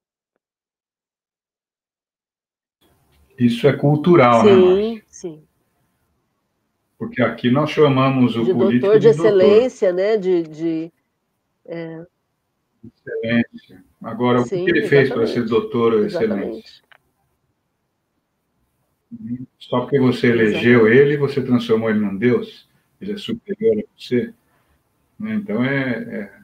[3.38, 4.76] Isso é cultural, sim, né?
[4.76, 5.48] Sim, sim.
[6.98, 10.10] Porque aqui nós chamamos o de político doutor de, de excelência, doutor.
[10.10, 10.18] né?
[10.18, 10.94] De, de
[11.66, 12.06] é...
[12.84, 13.84] Excelência.
[14.02, 16.84] Agora, Sim, o que ele fez para ser doutor ou excelente?
[19.58, 20.98] Só porque você elegeu exatamente.
[20.98, 22.70] ele, você transformou ele num Deus?
[23.00, 24.34] Ele é superior a você?
[25.22, 26.42] Né, então, é, é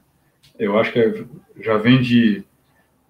[0.59, 1.25] eu acho que é,
[1.59, 2.43] já vem de,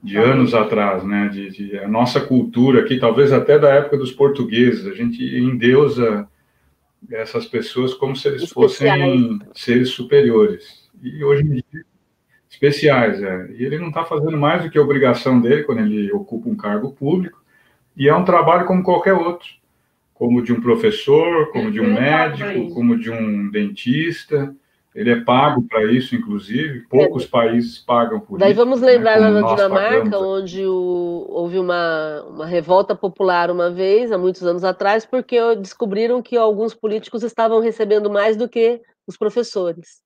[0.01, 1.29] de anos atrás, né?
[1.29, 6.27] De, de, a nossa cultura aqui, talvez até da época dos portugueses, a gente endeusa
[7.11, 10.89] essas pessoas como se eles fossem seres superiores.
[11.01, 11.85] E hoje em dia
[12.49, 13.51] especiais, é.
[13.51, 16.55] E ele não está fazendo mais do que a obrigação dele quando ele ocupa um
[16.55, 17.43] cargo público,
[17.95, 19.47] e é um trabalho como qualquer outro,
[20.13, 24.55] como de um professor, como de um médico, como de um dentista.
[24.97, 26.87] Ele é pago para isso, inclusive.
[26.87, 27.27] Poucos é.
[27.27, 28.57] países pagam por Daí isso.
[28.57, 33.51] Daí vamos né, lembrar né, lá na Dinamarca, onde o, houve uma, uma revolta popular
[33.51, 38.49] uma vez, há muitos anos atrás, porque descobriram que alguns políticos estavam recebendo mais do
[38.49, 40.01] que os professores.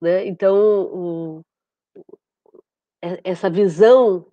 [0.00, 0.26] Né?
[0.26, 0.56] Então,
[0.86, 1.42] o,
[3.22, 4.26] essa visão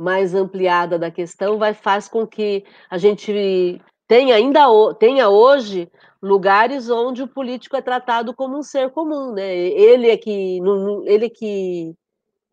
[0.00, 4.64] mais ampliada da questão vai faz com que a gente tenha ainda
[4.94, 5.90] tenha hoje
[6.22, 9.54] lugares onde o político é tratado como um ser comum, né?
[9.54, 10.58] Ele é que
[11.04, 11.94] ele é que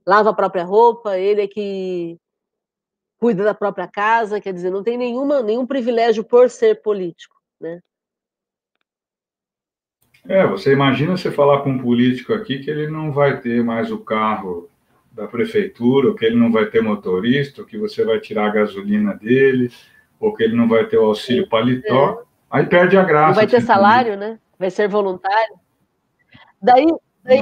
[0.05, 2.17] lava a própria roupa, ele é que
[3.17, 7.79] cuida da própria casa, quer dizer, não tem nenhuma nenhum privilégio por ser político, né?
[10.27, 13.91] É, você imagina você falar com um político aqui que ele não vai ter mais
[13.91, 14.69] o carro
[15.11, 18.53] da prefeitura, ou que ele não vai ter motorista, ou que você vai tirar a
[18.53, 19.71] gasolina dele,
[20.19, 22.32] ou que ele não vai ter o auxílio paletó, é.
[22.53, 23.27] Aí perde a graça.
[23.27, 24.39] Não vai ter salário, né?
[24.57, 25.55] Vai ser voluntário.
[26.61, 26.87] Daí,
[27.23, 27.41] daí...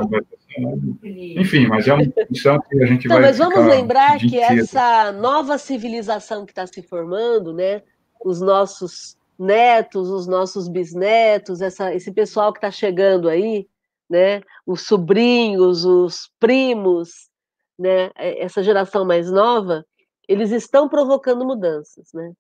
[1.38, 3.28] Enfim, mas é uma discussão que a gente então, vai.
[3.28, 7.84] Mas vamos lembrar que essa nova civilização que está se formando, né?
[8.24, 13.68] Os nossos netos, os nossos bisnetos, essa, esse pessoal que está chegando aí,
[14.10, 14.42] né?
[14.66, 17.30] Os sobrinhos, os primos,
[17.78, 18.12] né?
[18.16, 19.86] Essa geração mais nova,
[20.28, 22.34] eles estão provocando mudanças, né?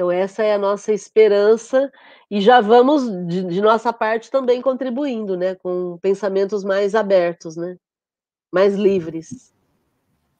[0.00, 1.92] Então essa é a nossa esperança
[2.30, 5.54] e já vamos de, de nossa parte também contribuindo, né?
[5.56, 7.76] Com pensamentos mais abertos, né?
[8.50, 9.52] Mais livres.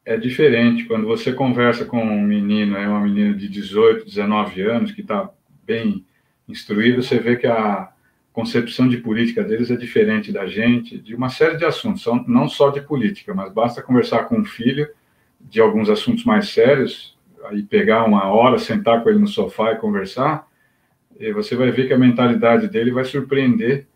[0.03, 4.93] É diferente quando você conversa com um menino, é uma menina de 18, 19 anos
[4.93, 5.29] que está
[5.63, 6.07] bem
[6.49, 7.93] instruído, você vê que a
[8.33, 12.71] concepção de política deles é diferente da gente, de uma série de assuntos, não só
[12.71, 14.89] de política, mas basta conversar com um filho
[15.39, 17.15] de alguns assuntos mais sérios,
[17.47, 20.47] aí pegar uma hora, sentar com ele no sofá e conversar,
[21.19, 23.87] e você vai ver que a mentalidade dele vai surpreender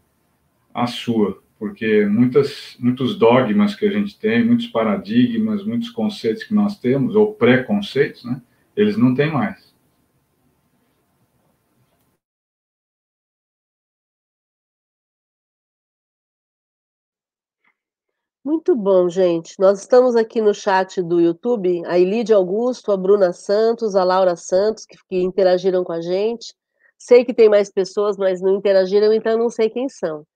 [0.74, 6.55] a sua, porque muitas, muitos dogmas que a gente tem, muitos paradigmas, muitos conceitos que
[6.55, 8.42] nós temos, ou preconceitos, né,
[8.76, 9.63] eles não têm mais.
[18.45, 19.59] Muito bom, gente.
[19.59, 24.36] Nós estamos aqui no chat do YouTube, a Elide Augusto, a Bruna Santos, a Laura
[24.36, 26.55] Santos, que, que, interagiram com a gente.
[26.99, 30.26] Sei que tem mais pessoas, mas não interagiram, então não sei quem são.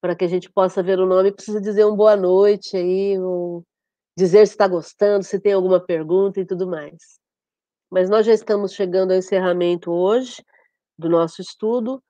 [0.00, 3.62] Para que a gente possa ver o nome, precisa dizer um boa noite aí, ou
[4.18, 7.20] dizer se está gostando, se tem alguma pergunta e tudo mais.
[7.88, 10.44] Mas nós já estamos chegando ao encerramento hoje
[10.98, 12.02] do nosso estudo.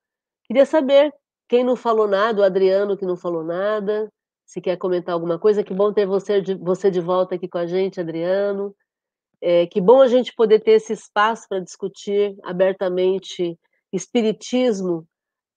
[0.45, 1.13] Queria saber
[1.47, 4.11] quem não falou nada, o Adriano que não falou nada,
[4.51, 5.63] se quer comentar alguma coisa.
[5.63, 8.75] Que bom ter você de, você de volta aqui com a gente, Adriano.
[9.41, 13.57] É, que bom a gente poder ter esse espaço para discutir abertamente
[13.93, 15.07] espiritismo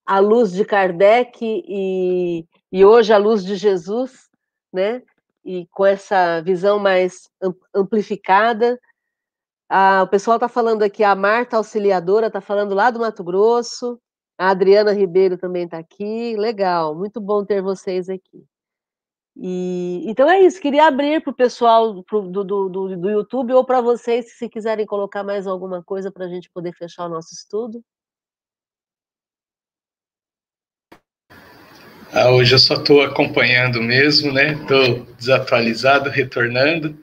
[0.06, 4.12] à luz de Kardec e, e hoje à luz de Jesus,
[4.72, 5.02] né?
[5.44, 7.28] E com essa visão mais
[7.74, 8.78] amplificada
[9.68, 14.00] Ah, o pessoal está falando aqui, a Marta Auxiliadora está falando lá do Mato Grosso,
[14.38, 18.44] a Adriana Ribeiro também está aqui, legal, muito bom ter vocês aqui.
[19.36, 23.52] E, então é isso, queria abrir para o pessoal pro, do, do, do, do YouTube
[23.52, 27.08] ou para vocês, se quiserem colocar mais alguma coisa para a gente poder fechar o
[27.08, 27.82] nosso estudo.
[32.12, 34.52] Ah, hoje eu só estou acompanhando mesmo, né?
[34.52, 36.96] Estou desatualizado, retornando,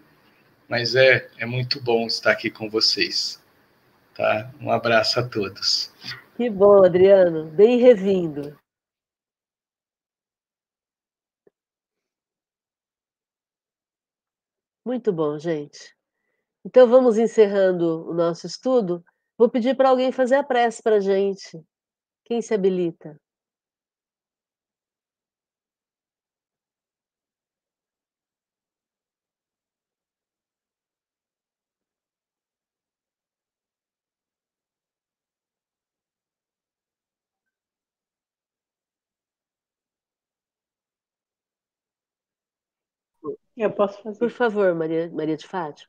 [0.70, 3.44] mas é, é muito bom estar aqui com vocês.
[4.16, 4.50] Tá?
[4.62, 5.92] Um abraço a todos.
[6.38, 7.44] Que bom, Adriano.
[7.48, 8.58] Bem revindo.
[14.86, 15.96] Muito bom, gente.
[16.66, 19.04] Então vamos encerrando o nosso estudo.
[19.38, 21.62] Vou pedir para alguém fazer a prece para a gente.
[22.26, 23.18] Quem se habilita?
[43.62, 44.18] Eu posso fazer.
[44.18, 45.88] Por favor, Maria, Maria de Fátima.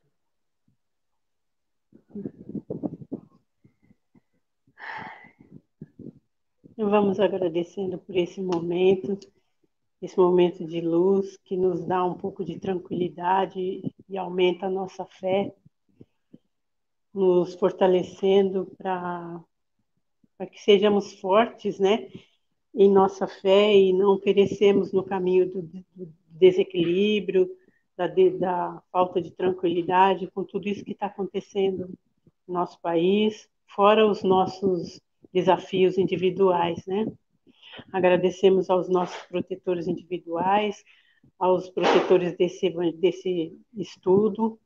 [6.77, 9.17] Vamos agradecendo por esse momento,
[9.99, 15.03] esse momento de luz que nos dá um pouco de tranquilidade e aumenta a nossa
[15.05, 15.51] fé,
[17.11, 19.43] nos fortalecendo para
[20.51, 22.07] que sejamos fortes, né,
[22.71, 25.63] em nossa fé e não perecemos no caminho do,
[25.95, 27.49] do desequilíbrio,
[27.95, 31.89] da, da falta de tranquilidade, com tudo isso que está acontecendo
[32.47, 37.05] no nosso país, fora os nossos desafios individuais, né?
[37.91, 40.83] Agradecemos aos nossos protetores individuais,
[41.39, 44.59] aos protetores desse, desse estudo,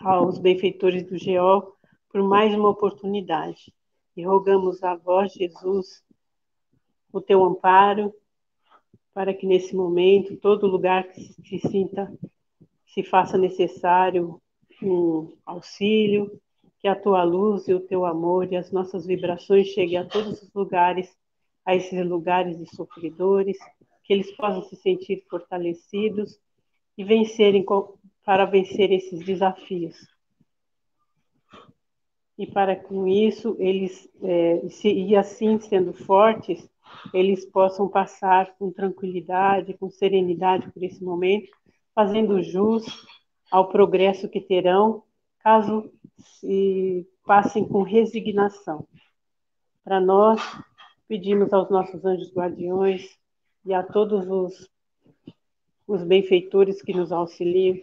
[0.00, 1.74] aos benfeitores do GEO,
[2.10, 3.72] por mais uma oportunidade.
[4.16, 6.02] E rogamos a vós, Jesus,
[7.12, 8.14] o teu amparo,
[9.18, 12.08] para que nesse momento, todo lugar que se sinta,
[12.86, 14.40] se faça necessário
[14.80, 16.40] um auxílio,
[16.78, 20.40] que a tua luz e o teu amor e as nossas vibrações cheguem a todos
[20.40, 21.12] os lugares,
[21.64, 23.58] a esses lugares de sofredores,
[24.04, 26.38] que eles possam se sentir fortalecidos
[26.96, 27.66] e vencerem
[28.24, 29.96] para vencer esses desafios.
[32.38, 36.70] E para com isso eles é, e assim sendo fortes,
[37.12, 41.50] eles possam passar com tranquilidade, com serenidade por esse momento,
[41.94, 42.84] fazendo jus
[43.50, 45.02] ao progresso que terão,
[45.40, 48.86] caso se passem com resignação.
[49.82, 50.40] Para nós,
[51.06, 53.18] pedimos aos nossos anjos guardiões
[53.64, 54.70] e a todos os,
[55.86, 57.78] os benfeitores que nos auxiliam,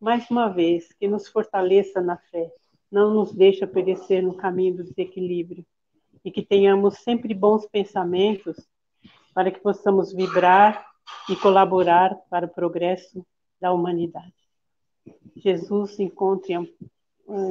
[0.00, 2.52] mais uma vez, que nos fortaleça na fé,
[2.90, 5.66] não nos deixa perecer no caminho do desequilíbrio,
[6.24, 8.56] e que tenhamos sempre bons pensamentos
[9.34, 10.86] para que possamos vibrar
[11.28, 13.26] e colaborar para o progresso
[13.60, 14.32] da humanidade.
[15.36, 16.54] Jesus encontre,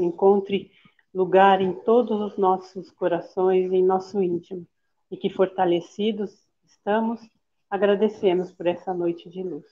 [0.02, 0.72] encontre
[1.14, 4.66] lugar em todos os nossos corações, em nosso íntimo,
[5.12, 7.22] e que fortalecidos estamos,
[7.70, 9.66] agradecemos por essa noite de luz.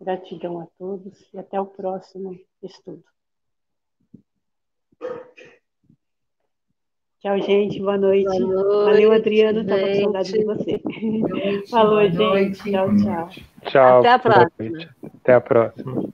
[0.00, 3.04] Gratidão a todos e até o próximo estudo.
[7.20, 7.78] Tchau, gente.
[7.80, 8.24] Boa noite.
[8.24, 9.60] Boa noite Valeu, Adriano.
[9.60, 10.80] Estava com saudade de você.
[11.20, 12.16] Noite, Falou, gente.
[12.16, 12.70] Noite.
[12.70, 13.28] Tchau, tchau.
[13.70, 13.98] Tchau.
[13.98, 14.94] Até a próxima.
[15.02, 16.08] Até a próxima.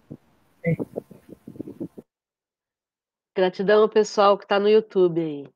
[3.36, 5.48] Gratidão ao pessoal que está no YouTube aí.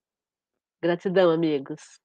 [0.81, 2.01] Gratidão, amigos.